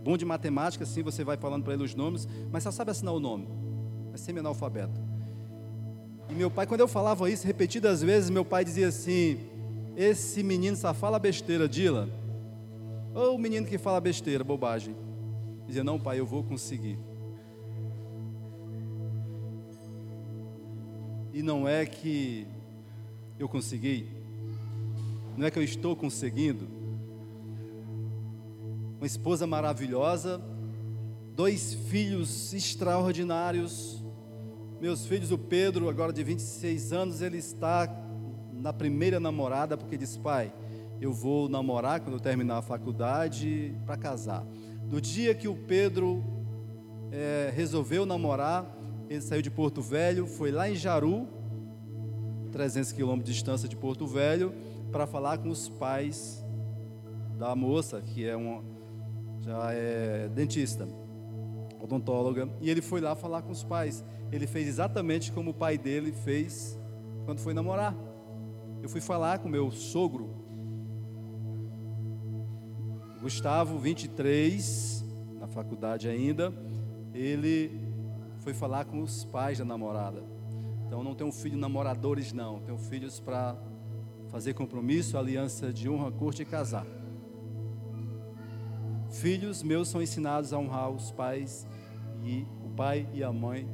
Bom 0.04 0.14
de 0.14 0.26
matemática, 0.26 0.84
sim, 0.84 1.02
você 1.02 1.24
vai 1.24 1.38
falando 1.38 1.64
para 1.64 1.72
ele 1.72 1.82
os 1.82 1.94
nomes, 1.94 2.28
mas 2.50 2.62
só 2.62 2.70
sabe 2.70 2.90
assinar 2.90 3.14
o 3.14 3.20
nome. 3.20 3.48
É 4.12 4.16
semi-analfabeto. 4.18 5.00
E 6.28 6.34
meu 6.34 6.50
pai, 6.50 6.66
quando 6.66 6.80
eu 6.80 6.88
falava 6.88 7.30
isso 7.30 7.46
repetidas 7.46 8.02
vezes, 8.02 8.28
meu 8.28 8.44
pai 8.44 8.62
dizia 8.62 8.88
assim: 8.88 9.55
esse 9.96 10.42
menino 10.42 10.76
só 10.76 10.92
fala 10.92 11.18
besteira, 11.18 11.66
Dila. 11.66 12.08
Ou 13.14 13.34
o 13.34 13.38
menino 13.38 13.66
que 13.66 13.78
fala 13.78 13.98
besteira, 13.98 14.44
bobagem. 14.44 14.94
Dizia, 15.66 15.82
não, 15.82 15.98
pai, 15.98 16.20
eu 16.20 16.26
vou 16.26 16.42
conseguir. 16.42 16.98
E 21.32 21.42
não 21.42 21.66
é 21.66 21.84
que 21.86 22.46
eu 23.38 23.48
consegui, 23.48 24.06
não 25.36 25.46
é 25.46 25.50
que 25.50 25.58
eu 25.58 25.62
estou 25.62 25.94
conseguindo. 25.94 26.66
Uma 28.98 29.06
esposa 29.06 29.46
maravilhosa, 29.46 30.40
dois 31.34 31.74
filhos 31.74 32.54
extraordinários. 32.54 34.02
Meus 34.80 35.06
filhos, 35.06 35.30
o 35.30 35.36
Pedro, 35.36 35.88
agora 35.88 36.12
de 36.12 36.22
26 36.22 36.92
anos, 36.92 37.20
ele 37.20 37.38
está 37.38 37.86
na 38.60 38.72
primeira 38.72 39.20
namorada, 39.20 39.76
porque 39.76 39.96
diz: 39.96 40.16
Pai, 40.16 40.52
eu 41.00 41.12
vou 41.12 41.48
namorar 41.48 42.00
quando 42.00 42.14
eu 42.14 42.20
terminar 42.20 42.58
a 42.58 42.62
faculdade 42.62 43.74
para 43.84 43.96
casar. 43.96 44.46
No 44.90 45.00
dia 45.00 45.34
que 45.34 45.48
o 45.48 45.54
Pedro 45.54 46.22
é, 47.10 47.52
resolveu 47.54 48.06
namorar, 48.06 48.66
ele 49.08 49.20
saiu 49.20 49.42
de 49.42 49.50
Porto 49.50 49.80
Velho, 49.82 50.26
foi 50.26 50.50
lá 50.50 50.68
em 50.68 50.74
Jaru, 50.74 51.28
300 52.52 52.92
quilômetros 52.92 53.26
de 53.26 53.34
distância 53.34 53.68
de 53.68 53.76
Porto 53.76 54.06
Velho, 54.06 54.54
para 54.90 55.06
falar 55.06 55.38
com 55.38 55.48
os 55.48 55.68
pais 55.68 56.44
da 57.38 57.54
moça, 57.54 58.00
que 58.00 58.26
é 58.26 58.34
uma, 58.34 58.62
já 59.42 59.72
é 59.72 60.28
dentista, 60.28 60.88
odontóloga, 61.80 62.48
e 62.60 62.70
ele 62.70 62.80
foi 62.80 63.00
lá 63.00 63.14
falar 63.14 63.42
com 63.42 63.52
os 63.52 63.62
pais. 63.62 64.04
Ele 64.32 64.46
fez 64.46 64.66
exatamente 64.66 65.30
como 65.30 65.50
o 65.50 65.54
pai 65.54 65.76
dele 65.78 66.12
fez 66.12 66.78
quando 67.24 67.40
foi 67.40 67.54
namorar. 67.54 67.94
Eu 68.82 68.88
fui 68.88 69.00
falar 69.00 69.38
com 69.38 69.48
meu 69.48 69.70
sogro, 69.70 70.30
Gustavo, 73.20 73.78
23, 73.78 75.04
na 75.40 75.48
faculdade 75.48 76.08
ainda, 76.08 76.52
ele 77.12 77.80
foi 78.38 78.54
falar 78.54 78.84
com 78.84 79.02
os 79.02 79.24
pais 79.24 79.58
da 79.58 79.64
namorada. 79.64 80.22
Então 80.86 81.02
não 81.02 81.14
tenho 81.14 81.32
filho 81.32 81.58
namoradores 81.58 82.32
não, 82.32 82.60
tenho 82.60 82.78
filhos 82.78 83.18
para 83.18 83.56
fazer 84.28 84.54
compromisso, 84.54 85.18
aliança 85.18 85.72
de 85.72 85.88
honra, 85.88 86.12
corte 86.12 86.42
e 86.42 86.44
casar. 86.44 86.86
Filhos 89.10 89.62
meus 89.62 89.88
são 89.88 90.02
ensinados 90.02 90.52
a 90.52 90.58
honrar 90.58 90.90
os 90.90 91.10
pais 91.10 91.66
e 92.22 92.46
o 92.64 92.68
pai 92.70 93.08
e 93.12 93.24
a 93.24 93.32
mãe 93.32 93.66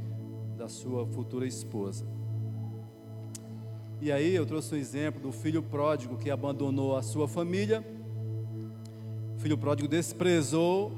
da 0.57 0.69
sua 0.69 1.07
futura 1.07 1.47
esposa. 1.47 2.07
E 4.03 4.11
aí 4.11 4.35
eu 4.35 4.45
trouxe 4.45 4.75
um 4.75 4.77
exemplo 4.77 5.21
do 5.21 5.31
filho 5.31 5.63
pródigo 5.63 6.19
que 6.19 6.29
abandonou 6.29 6.97
a 6.97 7.03
sua 7.03 7.29
família. 7.29 7.87
O 9.37 9.41
filho 9.41 9.57
pródigo 9.57 9.87
desprezou 9.87 10.91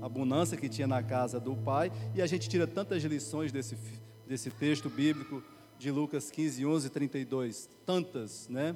a 0.00 0.06
abundância 0.06 0.56
que 0.56 0.66
tinha 0.66 0.86
na 0.86 1.02
casa 1.02 1.38
do 1.38 1.54
pai, 1.54 1.92
e 2.14 2.22
a 2.22 2.26
gente 2.26 2.48
tira 2.48 2.66
tantas 2.66 3.02
lições 3.04 3.52
desse, 3.52 3.76
desse 4.26 4.50
texto 4.50 4.88
bíblico 4.88 5.42
de 5.78 5.90
Lucas 5.90 6.30
15, 6.30 6.64
11 6.64 6.88
32, 6.88 7.68
tantas, 7.84 8.48
né? 8.48 8.74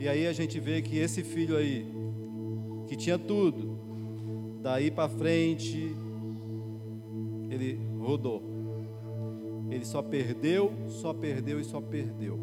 E 0.00 0.08
aí 0.08 0.26
a 0.26 0.32
gente 0.32 0.58
vê 0.58 0.82
que 0.82 0.98
esse 0.98 1.22
filho 1.22 1.56
aí, 1.56 1.86
que 2.88 2.96
tinha 2.96 3.20
tudo, 3.20 3.78
daí 4.62 4.90
para 4.90 5.08
frente, 5.08 5.94
ele 7.48 7.78
rodou. 8.00 8.57
Ele 9.70 9.84
só 9.84 10.02
perdeu, 10.02 10.72
só 10.88 11.12
perdeu 11.12 11.60
e 11.60 11.64
só 11.64 11.80
perdeu. 11.80 12.38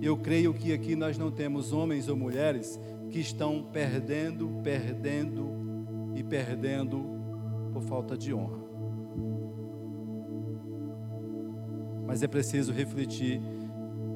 Eu 0.00 0.16
creio 0.16 0.54
que 0.54 0.72
aqui 0.72 0.96
nós 0.96 1.18
não 1.18 1.30
temos 1.30 1.72
homens 1.72 2.08
ou 2.08 2.16
mulheres 2.16 2.80
que 3.10 3.20
estão 3.20 3.62
perdendo, 3.62 4.48
perdendo 4.62 5.50
e 6.14 6.22
perdendo 6.22 7.04
por 7.72 7.82
falta 7.82 8.16
de 8.16 8.32
honra. 8.32 8.58
Mas 12.06 12.22
é 12.22 12.28
preciso 12.28 12.72
refletir, 12.72 13.40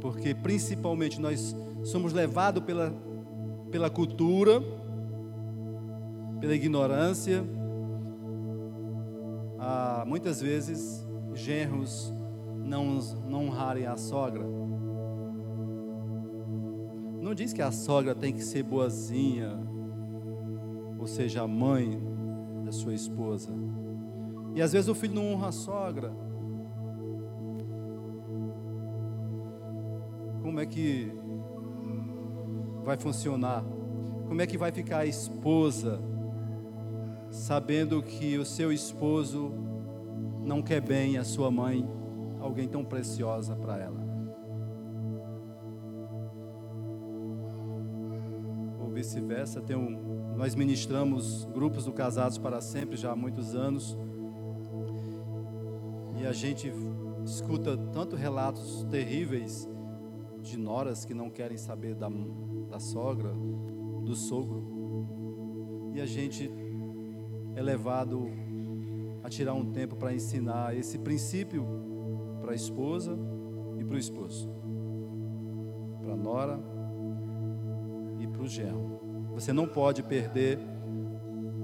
porque 0.00 0.34
principalmente 0.34 1.20
nós 1.20 1.54
somos 1.84 2.12
levados 2.12 2.62
pela, 2.64 2.94
pela 3.70 3.90
cultura, 3.90 4.62
pela 6.40 6.54
ignorância, 6.54 7.44
a 9.58 10.04
muitas 10.06 10.40
vezes 10.40 11.06
genros 11.34 12.12
não, 12.56 12.98
não 13.28 13.46
honrarem 13.46 13.86
a 13.86 13.96
sogra 13.96 14.44
não 17.24 17.34
diz 17.34 17.54
que 17.54 17.62
a 17.62 17.72
sogra 17.72 18.14
tem 18.14 18.34
que 18.34 18.44
ser 18.44 18.62
boazinha, 18.62 19.58
ou 20.98 21.06
seja, 21.06 21.40
a 21.42 21.48
mãe 21.48 21.98
da 22.62 22.70
sua 22.70 22.92
esposa. 22.92 23.50
E 24.54 24.60
às 24.60 24.72
vezes 24.72 24.88
o 24.88 24.94
filho 24.94 25.14
não 25.14 25.32
honra 25.32 25.48
a 25.48 25.52
sogra. 25.52 26.12
Como 30.42 30.60
é 30.60 30.66
que 30.66 31.10
vai 32.84 32.98
funcionar? 32.98 33.64
Como 34.28 34.42
é 34.42 34.46
que 34.46 34.58
vai 34.58 34.70
ficar 34.70 34.98
a 34.98 35.06
esposa 35.06 36.00
sabendo 37.34 38.00
que 38.00 38.38
o 38.38 38.44
seu 38.44 38.72
esposo 38.72 39.52
não 40.40 40.62
quer 40.62 40.80
bem 40.80 41.18
a 41.18 41.24
sua 41.24 41.50
mãe, 41.50 41.84
alguém 42.40 42.68
tão 42.68 42.84
preciosa 42.84 43.56
para 43.56 43.76
ela? 43.76 44.04
vice-versa. 48.94 49.60
Um, 49.76 50.36
nós 50.36 50.54
ministramos 50.54 51.44
grupos 51.52 51.84
do 51.84 51.92
Casados 51.92 52.38
para 52.38 52.60
Sempre 52.60 52.96
já 52.96 53.10
há 53.10 53.16
muitos 53.16 53.56
anos. 53.56 53.98
E 56.16 56.24
a 56.24 56.32
gente 56.32 56.72
escuta 57.24 57.76
tanto 57.92 58.14
relatos 58.14 58.86
terríveis 58.88 59.68
de 60.40 60.56
noras 60.56 61.04
que 61.04 61.12
não 61.12 61.28
querem 61.28 61.58
saber 61.58 61.96
da, 61.96 62.08
da 62.70 62.78
sogra, 62.78 63.32
do 64.04 64.14
sogro. 64.14 64.62
E 65.92 66.00
a 66.00 66.06
gente 66.06 66.48
é 67.54 67.62
levado 67.62 68.30
a 69.22 69.28
tirar 69.28 69.54
um 69.54 69.72
tempo 69.72 69.96
para 69.96 70.12
ensinar 70.12 70.76
esse 70.76 70.98
princípio 70.98 71.66
para 72.40 72.52
a 72.52 72.54
esposa 72.54 73.16
e 73.78 73.84
para 73.84 73.96
o 73.96 73.98
esposo, 73.98 74.50
para 76.02 76.12
a 76.12 76.16
nora 76.16 76.60
e 78.20 78.26
para 78.26 78.42
o 78.42 78.46
genro. 78.46 79.00
Você 79.34 79.52
não 79.52 79.66
pode 79.66 80.02
perder 80.02 80.58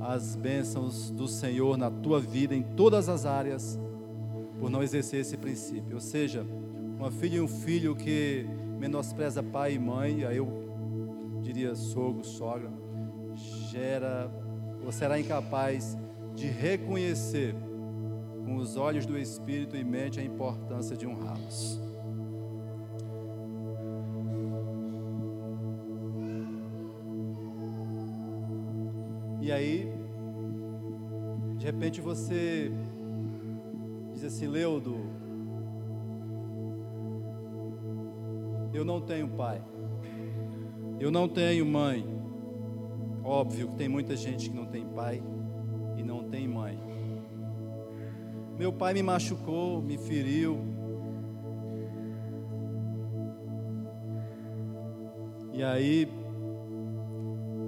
as 0.00 0.34
bênçãos 0.34 1.10
do 1.10 1.28
Senhor 1.28 1.76
na 1.76 1.90
tua 1.90 2.18
vida 2.18 2.54
em 2.54 2.62
todas 2.62 3.08
as 3.08 3.26
áreas 3.26 3.78
por 4.58 4.70
não 4.70 4.82
exercer 4.82 5.20
esse 5.20 5.36
princípio. 5.36 5.94
Ou 5.94 6.00
seja, 6.00 6.46
uma 6.98 7.10
filha 7.10 7.36
e 7.36 7.40
um 7.40 7.48
filho 7.48 7.94
que 7.94 8.46
menospreza 8.78 9.42
pai 9.42 9.74
e 9.74 9.78
mãe, 9.78 10.24
aí 10.24 10.38
eu 10.38 10.48
diria 11.42 11.74
sogro, 11.74 12.24
sogra, 12.24 12.70
gera 13.70 14.30
ou 14.84 14.92
será 14.92 15.18
incapaz 15.18 15.96
de 16.34 16.46
reconhecer 16.46 17.54
com 18.44 18.56
os 18.56 18.76
olhos 18.76 19.06
do 19.06 19.18
espírito 19.18 19.76
e 19.76 19.84
mente 19.84 20.18
a 20.18 20.24
importância 20.24 20.96
de 20.96 21.06
honrá-los. 21.06 21.80
E 29.40 29.52
aí, 29.52 29.92
de 31.56 31.64
repente 31.64 32.00
você 32.00 32.70
diz 34.12 34.24
assim, 34.24 34.46
Leudo, 34.46 34.96
eu 38.72 38.84
não 38.84 39.00
tenho 39.00 39.28
pai, 39.28 39.60
eu 41.00 41.10
não 41.10 41.28
tenho 41.28 41.66
mãe. 41.66 42.19
Óbvio 43.22 43.68
que 43.68 43.76
tem 43.76 43.88
muita 43.88 44.16
gente 44.16 44.48
que 44.48 44.56
não 44.56 44.66
tem 44.66 44.86
pai 44.86 45.22
e 45.96 46.02
não 46.02 46.24
tem 46.24 46.48
mãe. 46.48 46.78
Meu 48.58 48.72
pai 48.72 48.94
me 48.94 49.02
machucou, 49.02 49.80
me 49.82 49.96
feriu. 49.96 50.58
E 55.52 55.62
aí 55.62 56.08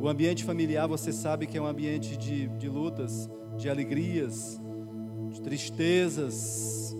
o 0.03 0.09
ambiente 0.09 0.43
familiar, 0.43 0.89
você 0.89 1.13
sabe 1.13 1.47
que 1.47 1.57
é 1.57 1.63
um 1.63 1.67
ambiente 1.67 2.17
de, 2.17 2.49
de 2.49 2.69
lutas, 2.69 3.31
de 3.57 3.71
alegrias, 3.71 4.61
de 5.31 5.41
tristezas. 5.41 6.97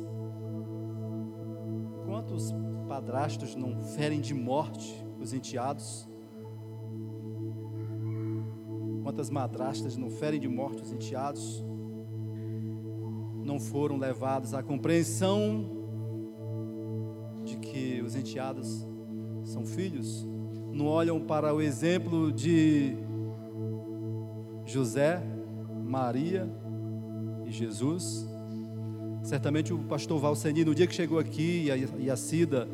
Quantos 2.07 2.55
padrastos 2.89 3.57
não 3.57 3.77
ferem 3.83 4.21
de 4.21 4.33
morte 4.33 5.05
os 5.19 5.33
enteados? 5.33 6.09
Quantas 9.13 9.31
madrastas 9.31 9.97
não 9.97 10.11
ferem 10.11 10.41
de 10.41 10.49
morte 10.49 10.83
os 10.83 10.93
enteados? 10.93 11.65
Não 13.45 13.61
foram 13.61 13.97
levados 13.97 14.55
à 14.55 14.63
compreensão 14.63 15.65
de 17.45 17.57
que 17.57 18.03
os 18.03 18.17
enteados 18.17 18.87
são 19.45 19.65
filhos? 19.65 20.27
não 20.73 20.87
olham 20.87 21.21
para 21.21 21.55
o 21.55 21.61
exemplo 21.61 22.33
de 22.33 22.97
José, 24.65 25.23
Maria 25.85 26.49
e 27.47 27.51
Jesus. 27.51 28.27
Certamente 29.23 29.73
o 29.73 29.79
pastor 29.79 30.19
Valseni, 30.19 30.65
no 30.65 30.75
dia 30.75 30.87
que 30.87 30.95
chegou 30.95 31.19
aqui, 31.19 31.69
e 32.01 32.11
a, 32.11 32.17
Cida, 32.17 32.67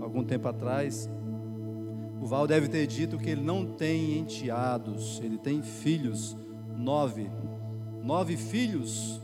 algum 0.00 0.24
tempo 0.24 0.48
atrás, 0.48 1.08
o 2.20 2.26
Val 2.26 2.46
deve 2.46 2.68
ter 2.68 2.86
dito 2.86 3.16
que 3.18 3.30
ele 3.30 3.42
não 3.42 3.64
tem 3.64 4.18
enteados, 4.18 5.20
ele 5.22 5.38
tem 5.38 5.62
filhos, 5.62 6.36
nove. 6.76 7.30
Nove 8.02 8.36
filhos, 8.36 9.20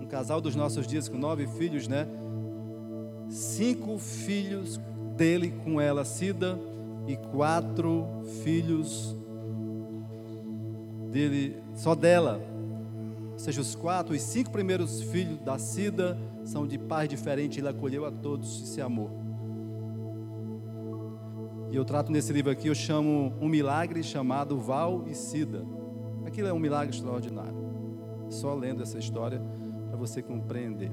um 0.00 0.06
casal 0.06 0.40
dos 0.40 0.54
nossos 0.54 0.86
dias 0.86 1.08
com 1.08 1.18
nove 1.18 1.46
filhos, 1.46 1.86
né? 1.86 2.06
Cinco 3.28 3.98
filhos 3.98 4.80
dele 5.16 5.52
com 5.64 5.80
ela, 5.80 6.04
Cida, 6.04 6.58
e 7.06 7.16
quatro 7.16 8.06
filhos 8.42 9.16
dele, 11.10 11.56
só 11.74 11.94
dela. 11.94 12.40
Ou 13.32 13.38
seja, 13.38 13.60
os 13.60 13.74
quatro, 13.74 14.14
os 14.14 14.22
cinco 14.22 14.50
primeiros 14.50 15.02
filhos 15.02 15.38
da 15.40 15.58
Cida 15.58 16.16
são 16.44 16.66
de 16.66 16.78
pais 16.78 17.08
diferentes, 17.08 17.58
ele 17.58 17.68
acolheu 17.68 18.04
a 18.04 18.10
todos 18.10 18.62
e 18.62 18.66
se 18.66 18.80
amou. 18.80 19.19
E 21.70 21.76
eu 21.76 21.84
trato 21.84 22.10
nesse 22.10 22.32
livro 22.32 22.50
aqui, 22.50 22.66
eu 22.66 22.74
chamo 22.74 23.32
um 23.40 23.48
milagre 23.48 24.02
chamado 24.02 24.58
Val 24.58 25.04
e 25.06 25.14
Cida. 25.14 25.64
Aquilo 26.26 26.48
é 26.48 26.52
um 26.52 26.58
milagre 26.58 26.94
extraordinário. 26.94 27.54
Só 28.28 28.54
lendo 28.54 28.82
essa 28.82 28.98
história 28.98 29.40
para 29.88 29.96
você 29.96 30.20
compreender. 30.20 30.90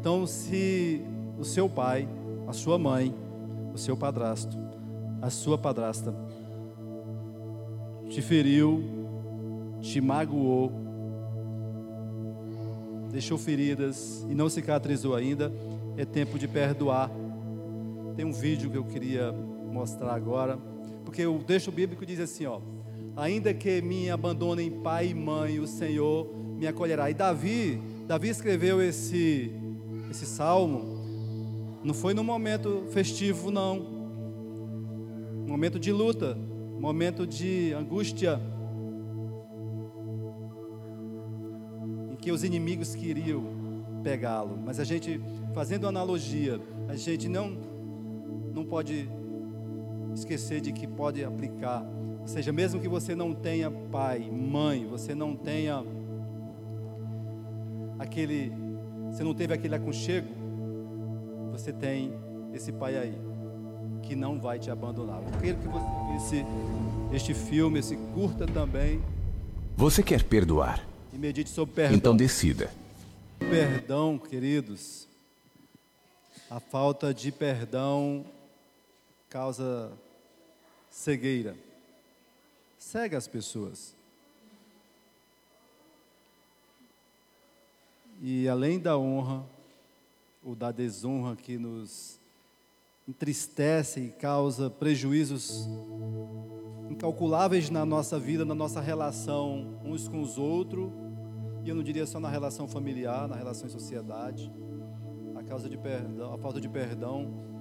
Então, 0.00 0.26
se 0.26 1.04
o 1.38 1.44
seu 1.44 1.68
pai, 1.68 2.08
a 2.46 2.52
sua 2.54 2.78
mãe, 2.78 3.14
o 3.74 3.76
seu 3.76 3.94
padrasto, 3.94 4.56
a 5.20 5.28
sua 5.28 5.58
padrasta 5.58 6.14
te 8.08 8.22
feriu, 8.22 8.82
te 9.82 10.00
magoou, 10.00 10.72
deixou 13.10 13.36
feridas 13.36 14.24
e 14.30 14.34
não 14.34 14.48
cicatrizou 14.48 15.14
ainda, 15.14 15.52
é 15.98 16.06
tempo 16.06 16.38
de 16.38 16.48
perdoar. 16.48 17.10
Tem 18.16 18.24
um 18.24 18.32
vídeo 18.32 18.70
que 18.70 18.78
eu 18.78 18.84
queria 18.84 19.34
mostrar 19.70 20.14
agora, 20.14 20.58
porque 21.04 21.26
o 21.26 21.38
texto 21.38 21.70
bíblico 21.70 22.04
diz 22.04 22.20
assim, 22.20 22.46
ó: 22.46 22.60
Ainda 23.16 23.52
que 23.54 23.80
me 23.82 24.10
abandonem 24.10 24.70
pai 24.70 25.08
e 25.08 25.14
mãe, 25.14 25.58
o 25.58 25.66
Senhor 25.66 26.28
me 26.56 26.66
acolherá. 26.66 27.10
E 27.10 27.14
Davi, 27.14 27.80
Davi 28.06 28.28
escreveu 28.28 28.82
esse 28.82 29.52
esse 30.10 30.24
salmo 30.24 30.98
não 31.82 31.94
foi 31.94 32.12
num 32.12 32.24
momento 32.24 32.84
festivo 32.90 33.50
não. 33.50 33.98
Momento 35.46 35.78
de 35.78 35.92
luta, 35.92 36.36
momento 36.78 37.26
de 37.26 37.72
angústia, 37.72 38.40
em 42.10 42.16
que 42.16 42.30
os 42.30 42.44
inimigos 42.44 42.94
queriam 42.94 43.42
pegá-lo. 44.02 44.58
Mas 44.64 44.78
a 44.78 44.84
gente, 44.84 45.20
fazendo 45.54 45.86
analogia, 45.86 46.60
a 46.88 46.96
gente 46.96 47.28
não, 47.28 47.56
não 48.52 48.64
pode 48.64 49.08
esquecer 50.18 50.60
de 50.60 50.72
que 50.72 50.86
pode 50.86 51.24
aplicar. 51.24 51.84
Ou 52.20 52.28
seja, 52.28 52.52
mesmo 52.52 52.80
que 52.80 52.88
você 52.88 53.14
não 53.14 53.34
tenha 53.34 53.70
pai, 53.70 54.30
mãe, 54.30 54.86
você 54.86 55.14
não 55.14 55.34
tenha 55.34 55.82
aquele, 57.98 58.52
você 59.10 59.24
não 59.24 59.34
teve 59.34 59.54
aquele 59.54 59.74
aconchego, 59.74 60.28
você 61.52 61.72
tem 61.72 62.12
esse 62.52 62.70
pai 62.72 62.96
aí 62.96 63.18
que 64.02 64.14
não 64.14 64.40
vai 64.40 64.58
te 64.58 64.70
abandonar. 64.70 65.22
Eu 65.22 65.40
quero 65.40 65.58
que 65.58 65.68
você 65.68 65.86
visse 66.12 66.46
este 67.12 67.34
filme, 67.34 67.78
esse 67.78 67.96
curta 68.14 68.46
também. 68.46 69.02
Você 69.76 70.02
quer 70.02 70.22
perdoar? 70.24 70.84
E 71.12 71.18
medite 71.18 71.50
sobre 71.50 71.74
perdão. 71.74 71.96
Então 71.96 72.16
decida. 72.16 72.70
Perdão, 73.38 74.18
queridos. 74.18 75.06
A 76.50 76.60
falta 76.60 77.12
de 77.12 77.30
perdão 77.30 78.24
causa 79.28 79.92
cegueira. 80.98 81.56
Cega 82.76 83.16
as 83.16 83.28
pessoas. 83.28 83.94
E 88.20 88.48
além 88.48 88.80
da 88.80 88.98
honra, 88.98 89.46
ou 90.44 90.56
da 90.56 90.72
desonra 90.72 91.36
que 91.36 91.56
nos 91.56 92.18
entristece 93.06 94.00
e 94.00 94.08
causa 94.10 94.68
prejuízos 94.68 95.68
incalculáveis 96.90 97.70
na 97.70 97.86
nossa 97.86 98.18
vida, 98.18 98.44
na 98.44 98.54
nossa 98.54 98.80
relação 98.80 99.80
uns 99.84 100.08
com 100.08 100.20
os 100.20 100.36
outros, 100.36 100.90
e 101.64 101.68
eu 101.68 101.76
não 101.76 101.82
diria 101.84 102.06
só 102.06 102.18
na 102.18 102.28
relação 102.28 102.66
familiar, 102.66 103.28
na 103.28 103.36
relação 103.36 103.68
em 103.68 103.70
sociedade. 103.70 104.50
A 105.36 105.44
causa 105.44 105.68
de 105.68 105.78
perdão, 105.78 106.34
a 106.34 106.38
falta 106.38 106.60
de 106.60 106.68
perdão 106.68 107.57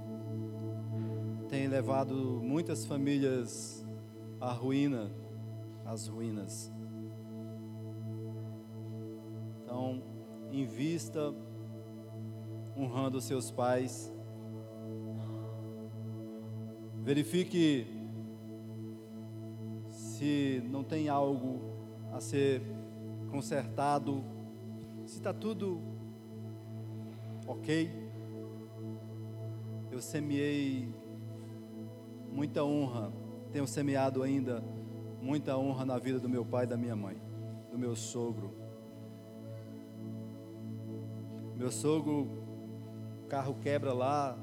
tem 1.49 1.67
levado 1.67 2.13
muitas 2.43 2.85
famílias 2.85 3.85
à 4.39 4.51
ruína, 4.51 5.11
às 5.85 6.07
ruínas. 6.07 6.71
Então, 9.63 10.01
invista 10.51 11.33
honrando 12.77 13.19
seus 13.19 13.49
pais, 13.49 14.13
Verifique 17.07 17.87
se 19.89 20.61
não 20.69 20.83
tem 20.83 21.07
algo 21.07 21.61
a 22.11 22.19
ser 22.19 22.61
consertado, 23.31 24.21
se 25.05 25.15
está 25.15 25.33
tudo 25.33 25.81
ok. 27.47 27.89
Eu 29.89 30.01
semeei 30.01 30.93
muita 32.37 32.63
honra, 32.63 33.11
tenho 33.51 33.65
semeado 33.65 34.21
ainda 34.21 34.63
muita 35.19 35.57
honra 35.57 35.83
na 35.83 35.97
vida 35.97 36.19
do 36.19 36.29
meu 36.29 36.45
pai 36.45 36.65
e 36.65 36.67
da 36.67 36.77
minha 36.77 36.95
mãe, 36.95 37.19
do 37.71 37.79
meu 37.79 37.95
sogro. 37.95 38.53
Meu 41.55 41.71
sogro, 41.71 42.27
carro 43.27 43.55
quebra 43.59 43.91
lá, 43.91 44.37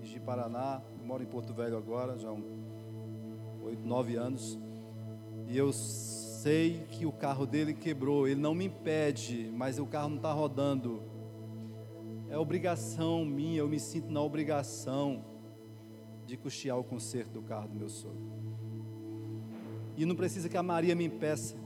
de 0.00 0.20
Paraná, 0.20 0.80
moro 1.04 1.20
em 1.20 1.26
Porto 1.26 1.52
Velho 1.52 1.76
agora, 1.76 2.16
já 2.16 2.28
há 2.28 2.36
oito, 3.64 3.84
nove 3.84 4.14
anos. 4.14 4.56
E 5.48 5.58
eu 5.58 5.72
sei 5.72 6.86
que 6.92 7.04
o 7.04 7.10
carro 7.10 7.46
dele 7.46 7.74
quebrou. 7.74 8.28
Ele 8.28 8.40
não 8.40 8.54
me 8.54 8.66
impede, 8.66 9.52
mas 9.56 9.80
o 9.80 9.86
carro 9.86 10.10
não 10.10 10.18
está 10.18 10.32
rodando. 10.32 11.02
É 12.30 12.38
obrigação 12.38 13.24
minha, 13.24 13.58
eu 13.58 13.68
me 13.68 13.80
sinto 13.80 14.08
na 14.08 14.22
obrigação 14.22 15.27
de 16.28 16.36
custear 16.36 16.78
o 16.78 16.84
conserto 16.84 17.30
do 17.30 17.40
carro 17.40 17.68
do 17.68 17.74
meu 17.74 17.88
sogro. 17.88 18.20
E 19.96 20.04
não 20.04 20.14
precisa 20.14 20.46
que 20.46 20.58
a 20.58 20.62
Maria 20.62 20.94
me 20.94 21.06
impeça. 21.06 21.56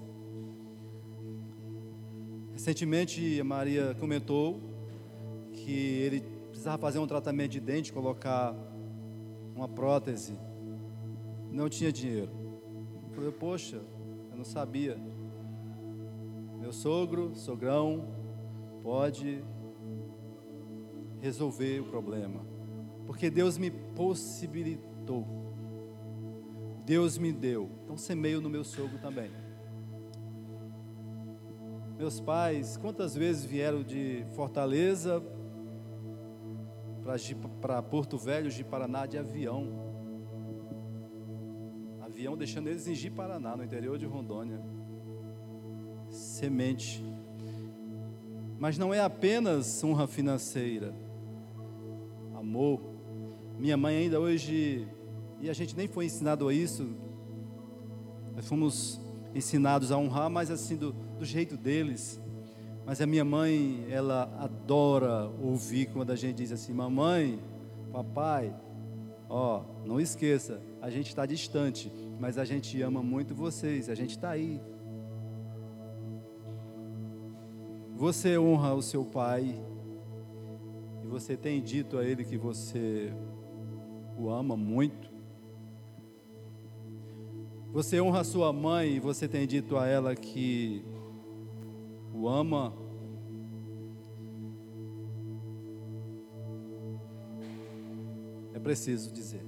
Recentemente 2.53 3.41
a 3.41 3.45
Maria 3.45 3.97
comentou 3.99 4.61
que 5.53 5.73
ele 5.73 6.21
precisava 6.49 6.79
fazer 6.79 7.01
um 7.01 7.09
tratamento 7.09 7.51
de 7.51 7.61
dente, 7.61 7.93
colocar 7.93 8.55
uma 9.53 9.67
prótese, 9.67 10.39
não 11.51 11.69
tinha 11.69 11.93
dinheiro. 11.93 12.31
Eu 13.09 13.15
falei, 13.17 13.33
poxa, 13.33 13.83
eu 14.31 14.37
não 14.37 14.45
sabia. 14.45 14.97
Meu 16.61 16.73
sogro, 16.73 17.35
sogrão, 17.35 18.07
pode 18.81 19.43
resolver 21.21 21.81
o 21.81 21.85
problema. 21.85 22.52
Porque 23.07 23.31
Deus 23.31 23.59
me 23.59 23.71
possibilitou. 23.71 25.27
Deus 26.85 27.19
me 27.19 27.33
deu. 27.33 27.71
Então 27.85 27.97
semeio 27.97 28.41
no 28.41 28.51
meu 28.51 28.65
sogro 28.65 28.99
também. 28.99 29.31
Meus 31.99 32.19
pais, 32.19 32.77
quantas 32.77 33.15
vezes 33.15 33.45
vieram 33.45 33.83
de 33.83 34.25
Fortaleza 34.35 35.23
para 37.61 37.83
Porto 37.83 38.17
Velho, 38.17 38.51
de 38.51 38.65
Paraná, 38.65 39.07
de 39.07 39.19
avião. 39.19 39.69
Avião 42.01 42.37
deixando 42.37 42.69
eles 42.69 42.87
em 42.87 42.95
Ji-Paraná, 42.95 43.57
no 43.57 43.65
interior 43.65 43.99
de 43.99 44.07
Rondônia. 44.07 44.61
Semente. 46.09 47.05
Mas 48.59 48.79
não 48.79 48.93
é 48.93 49.01
apenas 49.01 49.83
honra 49.83 50.07
financeira. 50.07 50.95
Amor. 52.35 52.92
Minha 53.63 53.77
mãe 53.77 53.97
ainda 53.97 54.19
hoje, 54.19 54.89
e 55.41 55.49
a 55.49 55.53
gente 55.53 55.77
nem 55.77 55.87
foi 55.87 56.07
ensinado 56.07 56.49
a 56.49 56.53
isso, 56.53 56.97
nós 58.35 58.45
fomos 58.45 59.01
ensinados 59.33 59.93
a 59.93 59.97
honrar, 59.97 60.29
mas 60.29 60.51
assim, 60.51 60.75
do, 60.75 60.91
do 61.17 61.25
jeito 61.25 61.57
deles. 61.57 62.21
Mas 62.85 63.01
a 63.01 63.07
minha 63.07 63.25
mãe, 63.25 63.87
ela 63.89 64.25
adora 64.41 65.31
ouvir 65.41 65.87
quando 65.93 66.11
a 66.11 66.17
gente 66.17 66.39
diz 66.39 66.51
assim: 66.51 66.73
Mamãe, 66.73 67.39
papai, 67.93 68.53
ó, 69.29 69.63
não 69.87 70.01
esqueça, 70.01 70.61
a 70.81 70.91
gente 70.91 71.11
está 71.11 71.25
distante, 71.25 71.89
mas 72.19 72.39
a 72.39 72.45
gente 72.45 72.83
ama 72.83 73.01
muito 73.01 73.33
vocês, 73.33 73.89
a 73.89 73.95
gente 73.95 74.11
está 74.11 74.31
aí. 74.31 74.61
Você 77.95 78.37
honra 78.37 78.75
o 78.75 78.83
seu 78.83 79.05
pai 79.05 79.55
e 81.05 81.07
você 81.07 81.37
tem 81.37 81.63
dito 81.63 81.97
a 81.97 82.05
ele 82.05 82.25
que 82.25 82.37
você 82.37 83.15
o 84.19 84.31
ama 84.31 84.57
muito. 84.57 85.11
Você 87.73 88.01
honra 88.01 88.23
sua 88.23 88.53
mãe 88.53 88.97
e 88.97 89.01
você 89.01 89.27
tem 89.27 89.47
dito 89.47 89.79
a 89.79 89.87
ela 89.87 90.15
que 90.15 90.85
o 92.13 92.29
ama. 92.29 92.73
É 98.53 98.59
preciso 98.59 99.11
dizer. 99.11 99.43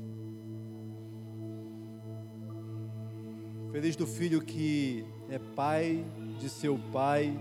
Feliz 3.71 3.95
do 3.95 4.07
filho 4.07 4.41
que 4.41 5.05
é 5.29 5.39
pai 5.39 6.05
de 6.39 6.49
seu 6.49 6.79
pai 6.93 7.39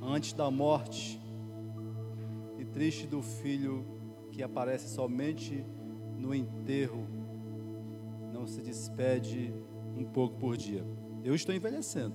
antes 0.00 0.32
da 0.32 0.50
morte. 0.50 1.20
E 2.58 2.64
triste 2.64 3.06
do 3.06 3.20
filho 3.20 3.84
que 4.30 4.42
aparece 4.42 4.88
somente 4.88 5.62
no 6.22 6.32
enterro, 6.32 7.04
não 8.32 8.46
se 8.46 8.62
despede 8.62 9.52
um 9.96 10.04
pouco 10.04 10.38
por 10.38 10.56
dia. 10.56 10.86
Eu 11.24 11.34
estou 11.34 11.52
envelhecendo. 11.52 12.14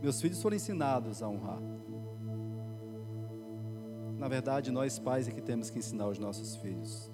Meus 0.00 0.20
filhos 0.20 0.40
foram 0.40 0.56
ensinados 0.56 1.22
a 1.22 1.28
honrar. 1.28 1.60
Na 4.16 4.28
verdade, 4.28 4.70
nós 4.70 4.98
pais 4.98 5.26
é 5.26 5.32
que 5.32 5.42
temos 5.42 5.70
que 5.70 5.78
ensinar 5.78 6.06
os 6.06 6.18
nossos 6.18 6.54
filhos 6.56 7.10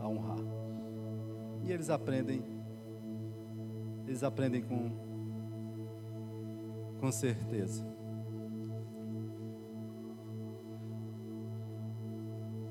a 0.00 0.08
honrar. 0.08 0.38
E 1.62 1.70
eles 1.70 1.88
aprendem, 1.90 2.42
eles 4.06 4.24
aprendem 4.24 4.60
com, 4.60 4.90
com 6.98 7.12
certeza. 7.12 7.93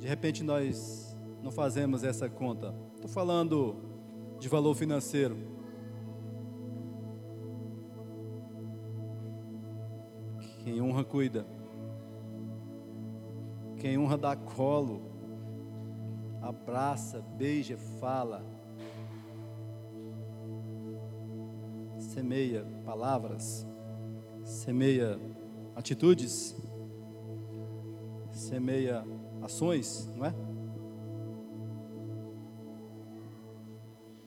De 0.04 0.10
repente 0.10 0.44
nós 0.44 1.18
não 1.42 1.50
fazemos 1.50 2.04
essa 2.04 2.28
conta. 2.28 2.76
Estou 2.94 3.10
falando 3.10 3.78
de 4.38 4.50
valor 4.50 4.76
financeiro. 4.76 5.38
Quem 10.62 10.82
honra, 10.82 11.06
cuida. 11.06 11.48
Quem 13.78 13.98
honra, 13.98 14.18
dá 14.18 14.36
colo. 14.36 15.04
Abraça, 16.42 17.22
beija, 17.38 17.78
fala. 18.02 18.46
Semeia 21.98 22.68
palavras. 22.84 23.66
Semeia 24.44 25.18
atitudes. 25.78 26.58
Semeia 28.32 29.06
ações, 29.44 30.10
não 30.16 30.26
é? 30.26 30.34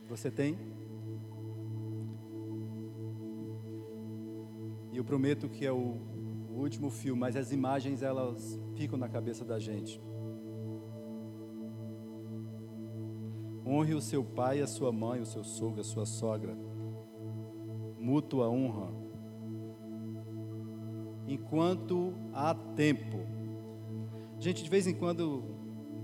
Você 0.08 0.30
tem? 0.30 0.56
E 4.92 4.96
eu 4.96 5.04
prometo 5.04 5.48
que 5.48 5.66
é 5.66 5.72
o, 5.72 5.96
o 6.48 6.60
último 6.60 6.90
filme, 6.90 7.20
mas 7.20 7.36
as 7.36 7.50
imagens 7.52 8.02
elas 8.02 8.58
ficam 8.74 8.98
na 8.98 9.08
cabeça 9.08 9.44
da 9.44 9.58
gente. 9.58 10.00
Honre 13.66 13.94
o 13.94 14.00
seu 14.00 14.22
pai, 14.22 14.60
a 14.60 14.66
sua 14.66 14.92
mãe, 14.92 15.20
o 15.20 15.26
seu 15.26 15.42
sogro, 15.42 15.80
a 15.80 15.84
sua 15.84 16.06
sogra. 16.06 16.56
Mútua 17.98 18.48
honra. 18.48 18.94
Enquanto 21.26 22.14
há 22.32 22.54
tempo. 22.54 23.35
Gente, 24.46 24.62
de 24.62 24.70
vez 24.70 24.86
em 24.86 24.94
quando 24.94 25.42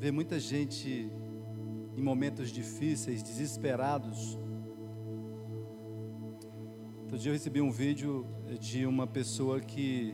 vê 0.00 0.10
muita 0.10 0.40
gente 0.40 1.08
em 1.96 2.02
momentos 2.02 2.50
difíceis, 2.50 3.22
desesperados. 3.22 4.36
Outro 7.02 7.18
dia 7.18 7.30
eu 7.30 7.34
recebi 7.34 7.60
um 7.60 7.70
vídeo 7.70 8.26
de 8.58 8.84
uma 8.84 9.06
pessoa 9.06 9.60
que 9.60 10.12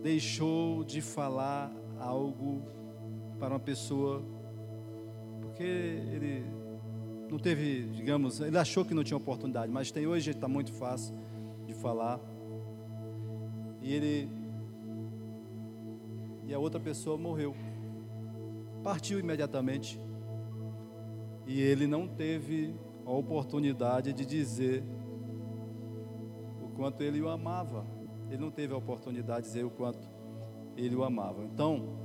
deixou 0.00 0.84
de 0.84 1.00
falar 1.00 1.74
algo 1.98 2.62
para 3.36 3.54
uma 3.54 3.58
pessoa 3.58 4.24
porque 5.40 5.64
ele 5.64 6.46
não 7.28 7.36
teve, 7.40 7.82
digamos, 7.88 8.38
ele 8.38 8.56
achou 8.56 8.84
que 8.84 8.94
não 8.94 9.02
tinha 9.02 9.16
oportunidade, 9.16 9.72
mas 9.72 9.90
tem 9.90 10.06
hoje 10.06 10.30
está 10.30 10.46
muito 10.46 10.72
fácil 10.72 11.16
de 11.66 11.74
falar. 11.74 12.20
E 13.82 13.92
ele 13.92 14.45
e 16.46 16.54
a 16.54 16.58
outra 16.58 16.80
pessoa 16.80 17.16
morreu 17.16 17.54
partiu 18.86 19.18
imediatamente. 19.18 20.00
E 21.44 21.60
ele 21.60 21.88
não 21.88 22.06
teve 22.06 22.72
a 23.04 23.10
oportunidade 23.10 24.12
de 24.12 24.24
dizer 24.24 24.84
o 26.62 26.68
quanto 26.68 27.02
ele 27.02 27.20
o 27.20 27.28
amava. 27.28 27.84
Ele 28.30 28.40
não 28.40 28.50
teve 28.52 28.72
a 28.72 28.76
oportunidade 28.76 29.42
de 29.42 29.48
dizer 29.48 29.64
o 29.64 29.70
quanto 29.70 30.08
ele 30.76 30.94
o 30.94 31.02
amava. 31.02 31.42
Então, 31.44 31.98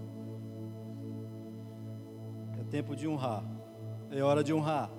é 2.59 2.63
tempo 2.63 2.95
de 2.95 3.07
honrar. 3.07 3.43
É 4.09 4.23
hora 4.23 4.43
de 4.43 4.51
honrar. 4.51 4.89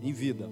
Em 0.00 0.14
vida. 0.14 0.48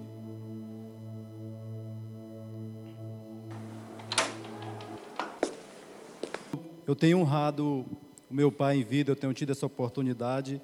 Eu 6.87 6.95
tenho 6.95 7.17
honrado 7.19 7.85
o 8.29 8.33
meu 8.33 8.51
pai 8.51 8.77
em 8.77 8.83
vida, 8.83 9.11
eu 9.11 9.15
tenho 9.15 9.33
tido 9.33 9.51
essa 9.51 9.65
oportunidade 9.65 10.61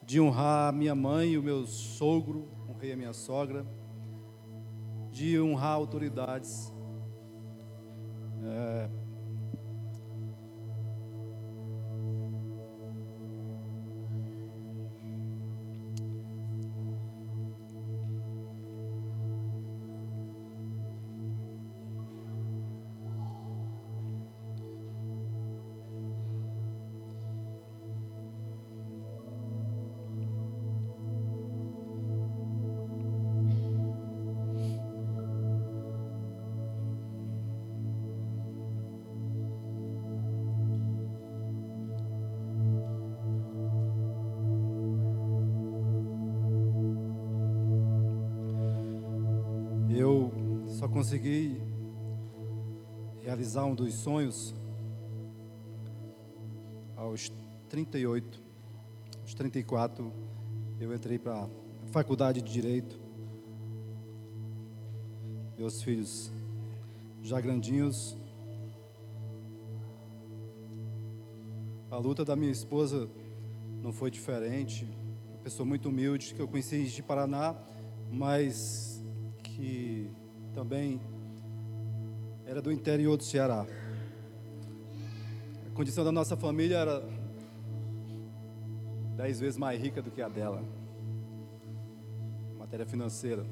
de 0.00 0.20
honrar 0.20 0.72
minha 0.72 0.94
mãe 0.94 1.30
e 1.30 1.38
o 1.38 1.42
meu 1.42 1.66
sogro, 1.66 2.48
honrei 2.68 2.92
a 2.92 2.96
minha 2.96 3.12
sogra, 3.12 3.66
de 5.10 5.40
honrar 5.40 5.72
autoridades. 5.72 6.72
É, 8.44 8.88
consegui 51.06 51.62
realizar 53.22 53.64
um 53.64 53.76
dos 53.76 53.94
sonhos 53.94 54.52
aos 56.96 57.30
38, 57.68 58.42
aos 59.20 59.32
34, 59.32 60.12
eu 60.80 60.92
entrei 60.92 61.16
para 61.16 61.44
a 61.44 61.48
faculdade 61.92 62.42
de 62.42 62.52
Direito. 62.52 62.98
Meus 65.56 65.80
filhos 65.80 66.32
já 67.22 67.40
grandinhos. 67.40 68.18
A 71.88 71.98
luta 71.98 72.24
da 72.24 72.34
minha 72.34 72.50
esposa 72.50 73.08
não 73.80 73.92
foi 73.92 74.10
diferente. 74.10 74.84
Uma 75.28 75.38
pessoa 75.38 75.64
muito 75.64 75.88
humilde 75.88 76.34
que 76.34 76.40
eu 76.40 76.48
conheci 76.48 76.86
de 76.86 77.00
Paraná, 77.00 77.54
mas 78.10 79.00
que 79.44 80.10
também 80.56 80.98
era 82.46 82.62
do 82.62 82.72
interior 82.72 83.18
do 83.18 83.22
Ceará. 83.22 83.66
A 85.66 85.76
condição 85.76 86.02
da 86.02 86.10
nossa 86.10 86.34
família 86.34 86.78
era 86.78 87.04
dez 89.14 89.38
vezes 89.38 89.58
mais 89.58 89.78
rica 89.78 90.00
do 90.00 90.10
que 90.10 90.22
a 90.22 90.30
dela. 90.30 90.64
Matéria 92.58 92.86
financeira. 92.86 93.44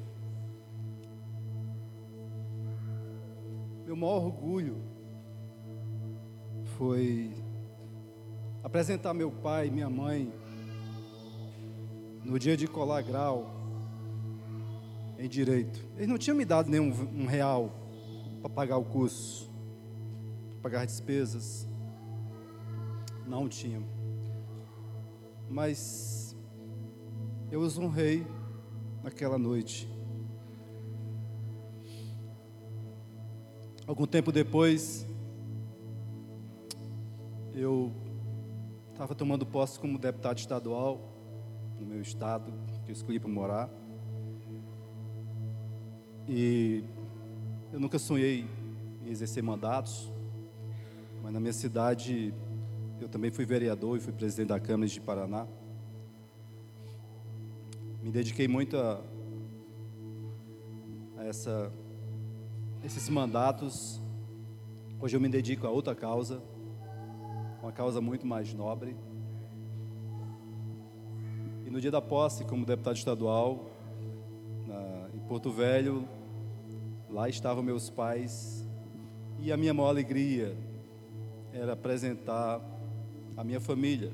Meu 3.85 3.95
maior 3.95 4.25
orgulho 4.25 4.81
foi 6.75 7.35
apresentar 8.63 9.13
meu 9.13 9.29
pai 9.29 9.67
e 9.67 9.69
minha 9.69 9.91
mãe 9.91 10.33
no 12.23 12.39
dia 12.39 12.57
de 12.57 12.65
colar 12.67 13.03
grau 13.03 13.54
em 15.17 15.27
direito. 15.27 15.85
Eles 15.95 16.07
não 16.07 16.17
tinham 16.17 16.37
me 16.37 16.45
dado 16.45 16.69
nenhum 16.69 16.91
um 17.13 17.25
real 17.25 17.71
para 18.41 18.49
pagar 18.49 18.77
o 18.77 18.85
curso, 18.85 19.49
para 20.51 20.59
pagar 20.61 20.85
despesas. 20.85 21.67
Não 23.25 23.49
tinham. 23.49 23.83
Mas 25.49 26.35
eu 27.51 27.59
os 27.61 27.77
honrei 27.77 28.25
naquela 29.03 29.37
noite. 29.37 29.89
Algum 33.87 34.07
tempo 34.07 34.31
depois, 34.31 35.05
eu 37.53 37.93
estava 38.91 39.13
tomando 39.13 39.45
posse 39.45 39.79
como 39.79 39.99
deputado 39.99 40.39
estadual, 40.39 40.99
no 41.79 41.85
meu 41.85 42.01
estado, 42.01 42.51
que 42.83 42.91
eu 42.91 42.93
escolhi 42.93 43.19
para 43.19 43.29
morar. 43.29 43.84
E 46.27 46.83
eu 47.71 47.79
nunca 47.79 47.99
sonhei 47.99 48.47
em 49.05 49.11
exercer 49.11 49.43
mandatos, 49.43 50.11
mas 51.21 51.31
na 51.31 51.39
minha 51.39 51.53
cidade 51.53 52.33
eu 52.99 53.07
também 53.07 53.29
fui 53.29 53.45
vereador 53.45 53.95
e 53.95 53.99
fui 53.99 54.11
presidente 54.11 54.47
da 54.47 54.59
Câmara 54.59 54.89
de 54.89 54.99
Paraná. 54.99 55.45
Me 58.01 58.09
dediquei 58.09 58.47
muito 58.47 58.75
a, 58.75 59.03
a 61.17 61.25
essa, 61.25 61.71
esses 62.83 63.07
mandatos. 63.07 64.01
Hoje 64.99 65.15
eu 65.15 65.21
me 65.21 65.29
dedico 65.29 65.67
a 65.67 65.69
outra 65.69 65.93
causa, 65.93 66.41
uma 67.61 67.71
causa 67.71 68.01
muito 68.01 68.25
mais 68.25 68.51
nobre. 68.51 68.95
E 71.67 71.69
no 71.69 71.79
dia 71.79 71.91
da 71.91 72.01
posse, 72.01 72.43
como 72.45 72.65
deputado 72.65 72.95
estadual, 72.95 73.69
na, 74.65 75.09
em 75.13 75.19
Porto 75.27 75.51
Velho, 75.51 76.07
lá 77.09 77.29
estavam 77.29 77.63
meus 77.63 77.89
pais, 77.89 78.65
e 79.39 79.51
a 79.51 79.57
minha 79.57 79.73
maior 79.73 79.89
alegria 79.89 80.55
era 81.53 81.73
apresentar 81.73 82.61
a 83.37 83.43
minha 83.43 83.59
família, 83.59 84.11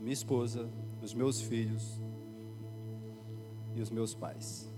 minha 0.00 0.12
esposa, 0.12 0.68
os 1.02 1.14
meus 1.14 1.40
filhos 1.40 2.00
e 3.74 3.80
os 3.80 3.90
meus 3.90 4.14
pais. 4.14 4.70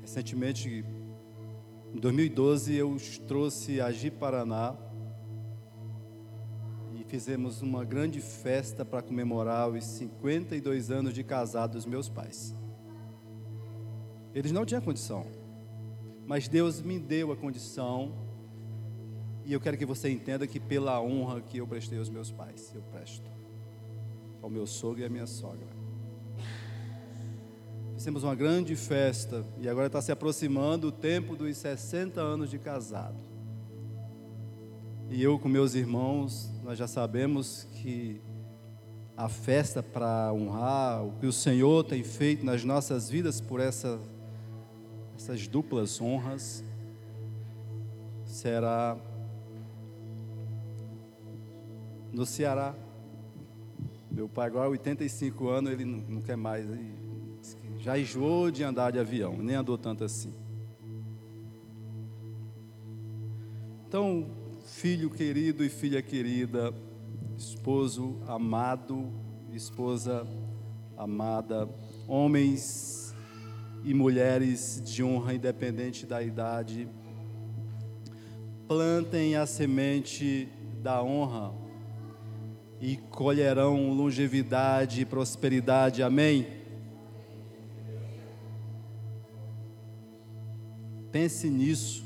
Recentemente, 0.00 0.84
em 1.94 1.98
2012, 1.98 2.74
eu 2.74 2.96
trouxe 3.26 3.80
a 3.80 3.90
Gi 3.90 4.10
Paraná 4.10 4.76
e 6.94 7.04
fizemos 7.04 7.62
uma 7.62 7.84
grande 7.84 8.20
festa 8.20 8.84
para 8.84 9.02
comemorar 9.02 9.68
os 9.68 9.84
52 9.84 10.90
anos 10.90 11.14
de 11.14 11.22
casado 11.22 11.72
dos 11.72 11.86
meus 11.86 12.08
pais. 12.08 12.59
Eles 14.34 14.52
não 14.52 14.64
tinham 14.64 14.80
condição, 14.80 15.26
mas 16.26 16.46
Deus 16.46 16.80
me 16.80 16.98
deu 16.98 17.32
a 17.32 17.36
condição 17.36 18.12
e 19.44 19.52
eu 19.52 19.60
quero 19.60 19.76
que 19.76 19.84
você 19.84 20.08
entenda 20.08 20.46
que 20.46 20.60
pela 20.60 21.00
honra 21.00 21.40
que 21.40 21.58
eu 21.58 21.66
prestei 21.66 21.98
aos 21.98 22.08
meus 22.08 22.30
pais, 22.30 22.72
eu 22.74 22.82
presto 22.82 23.28
ao 24.42 24.48
meu 24.48 24.66
sogro 24.66 25.00
e 25.00 25.04
à 25.04 25.08
minha 25.08 25.26
sogra. 25.26 25.66
Fizemos 27.94 28.22
uma 28.22 28.34
grande 28.34 28.74
festa 28.76 29.44
e 29.60 29.68
agora 29.68 29.88
está 29.88 30.00
se 30.00 30.10
aproximando 30.10 30.88
o 30.88 30.92
tempo 30.92 31.36
dos 31.36 31.54
60 31.58 32.20
anos 32.20 32.48
de 32.48 32.58
casado. 32.58 33.18
E 35.10 35.22
eu 35.22 35.38
com 35.38 35.48
meus 35.48 35.74
irmãos, 35.74 36.50
nós 36.62 36.78
já 36.78 36.86
sabemos 36.86 37.66
que 37.74 38.22
a 39.16 39.28
festa 39.28 39.82
para 39.82 40.32
honrar 40.32 41.04
o 41.04 41.12
que 41.18 41.26
o 41.26 41.32
Senhor 41.32 41.84
tem 41.84 42.02
feito 42.02 42.42
nas 42.42 42.64
nossas 42.64 43.10
vidas 43.10 43.38
por 43.38 43.60
essa, 43.60 44.00
essas 45.20 45.46
duplas 45.46 46.00
honras 46.00 46.64
será 48.24 48.96
no 52.10 52.24
Ceará. 52.24 52.74
Meu 54.10 54.30
pai 54.30 54.46
agora, 54.46 54.70
85 54.70 55.48
anos, 55.48 55.72
ele 55.72 55.84
não, 55.84 56.22
quer 56.22 56.36
mais. 56.36 56.66
Já 57.80 57.98
enjoou 57.98 58.50
de 58.50 58.64
andar 58.64 58.92
de 58.92 58.98
avião, 58.98 59.36
nem 59.36 59.56
andou 59.56 59.76
tanto 59.76 60.04
assim. 60.04 60.32
Então, 63.86 64.26
filho 64.64 65.10
querido 65.10 65.62
e 65.62 65.68
filha 65.68 66.00
querida, 66.00 66.72
esposo 67.36 68.18
amado, 68.26 69.12
esposa 69.52 70.26
amada, 70.96 71.68
homens 72.08 73.09
e 73.84 73.94
mulheres 73.94 74.82
de 74.84 75.02
honra 75.02 75.34
independente 75.34 76.06
da 76.06 76.22
idade, 76.22 76.88
plantem 78.68 79.36
a 79.36 79.46
semente 79.46 80.48
da 80.82 81.02
honra 81.02 81.52
e 82.80 82.96
colherão 82.96 83.92
longevidade 83.92 85.02
e 85.02 85.04
prosperidade. 85.04 86.02
Amém? 86.02 86.46
Pense 91.10 91.50
nisso. 91.50 92.04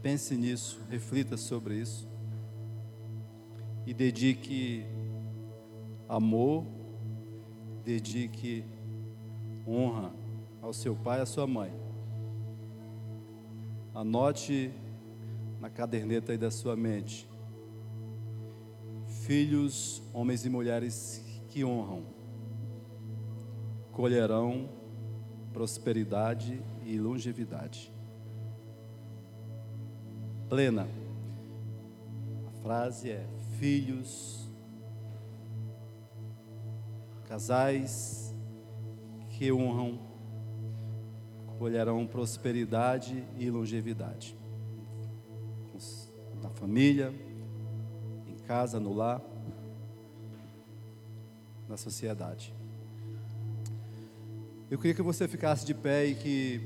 Pense 0.00 0.36
nisso, 0.36 0.80
reflita 0.88 1.36
sobre 1.36 1.74
isso. 1.74 2.08
E 3.84 3.92
dedique 3.92 4.86
amor, 6.08 6.64
dedique 7.84 8.64
honra 9.68 10.12
ao 10.62 10.72
seu 10.72 10.96
pai 10.96 11.18
e 11.18 11.22
à 11.22 11.26
sua 11.26 11.46
mãe. 11.46 11.72
Anote 13.94 14.72
na 15.60 15.68
caderneta 15.68 16.32
aí 16.32 16.38
da 16.38 16.50
sua 16.50 16.76
mente 16.76 17.28
filhos, 19.28 20.02
homens 20.14 20.46
e 20.46 20.48
mulheres 20.48 21.22
que 21.50 21.62
honram, 21.62 22.02
colherão 23.92 24.70
prosperidade 25.52 26.62
e 26.86 26.98
longevidade. 26.98 27.92
Plena. 30.48 30.88
A 32.46 32.62
frase 32.62 33.10
é: 33.10 33.26
filhos, 33.58 34.48
casais 37.26 38.27
que 39.38 39.52
honram, 39.52 40.00
colherão 41.60 42.04
prosperidade 42.04 43.24
e 43.38 43.48
longevidade. 43.48 44.36
Na 46.42 46.50
família, 46.50 47.14
casa, 48.48 48.80
no 48.80 48.92
lar, 48.92 49.22
na 51.68 51.76
sociedade. 51.76 52.52
Eu 54.68 54.76
queria 54.76 54.94
que 54.94 55.02
você 55.02 55.28
ficasse 55.28 55.64
de 55.64 55.72
pé 55.72 56.06
e 56.06 56.14
que 56.16 56.60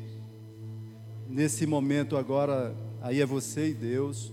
nesse 1.28 1.66
momento 1.66 2.16
agora, 2.16 2.74
aí 3.02 3.20
é 3.20 3.26
você 3.26 3.68
e 3.68 3.74
Deus, 3.74 4.32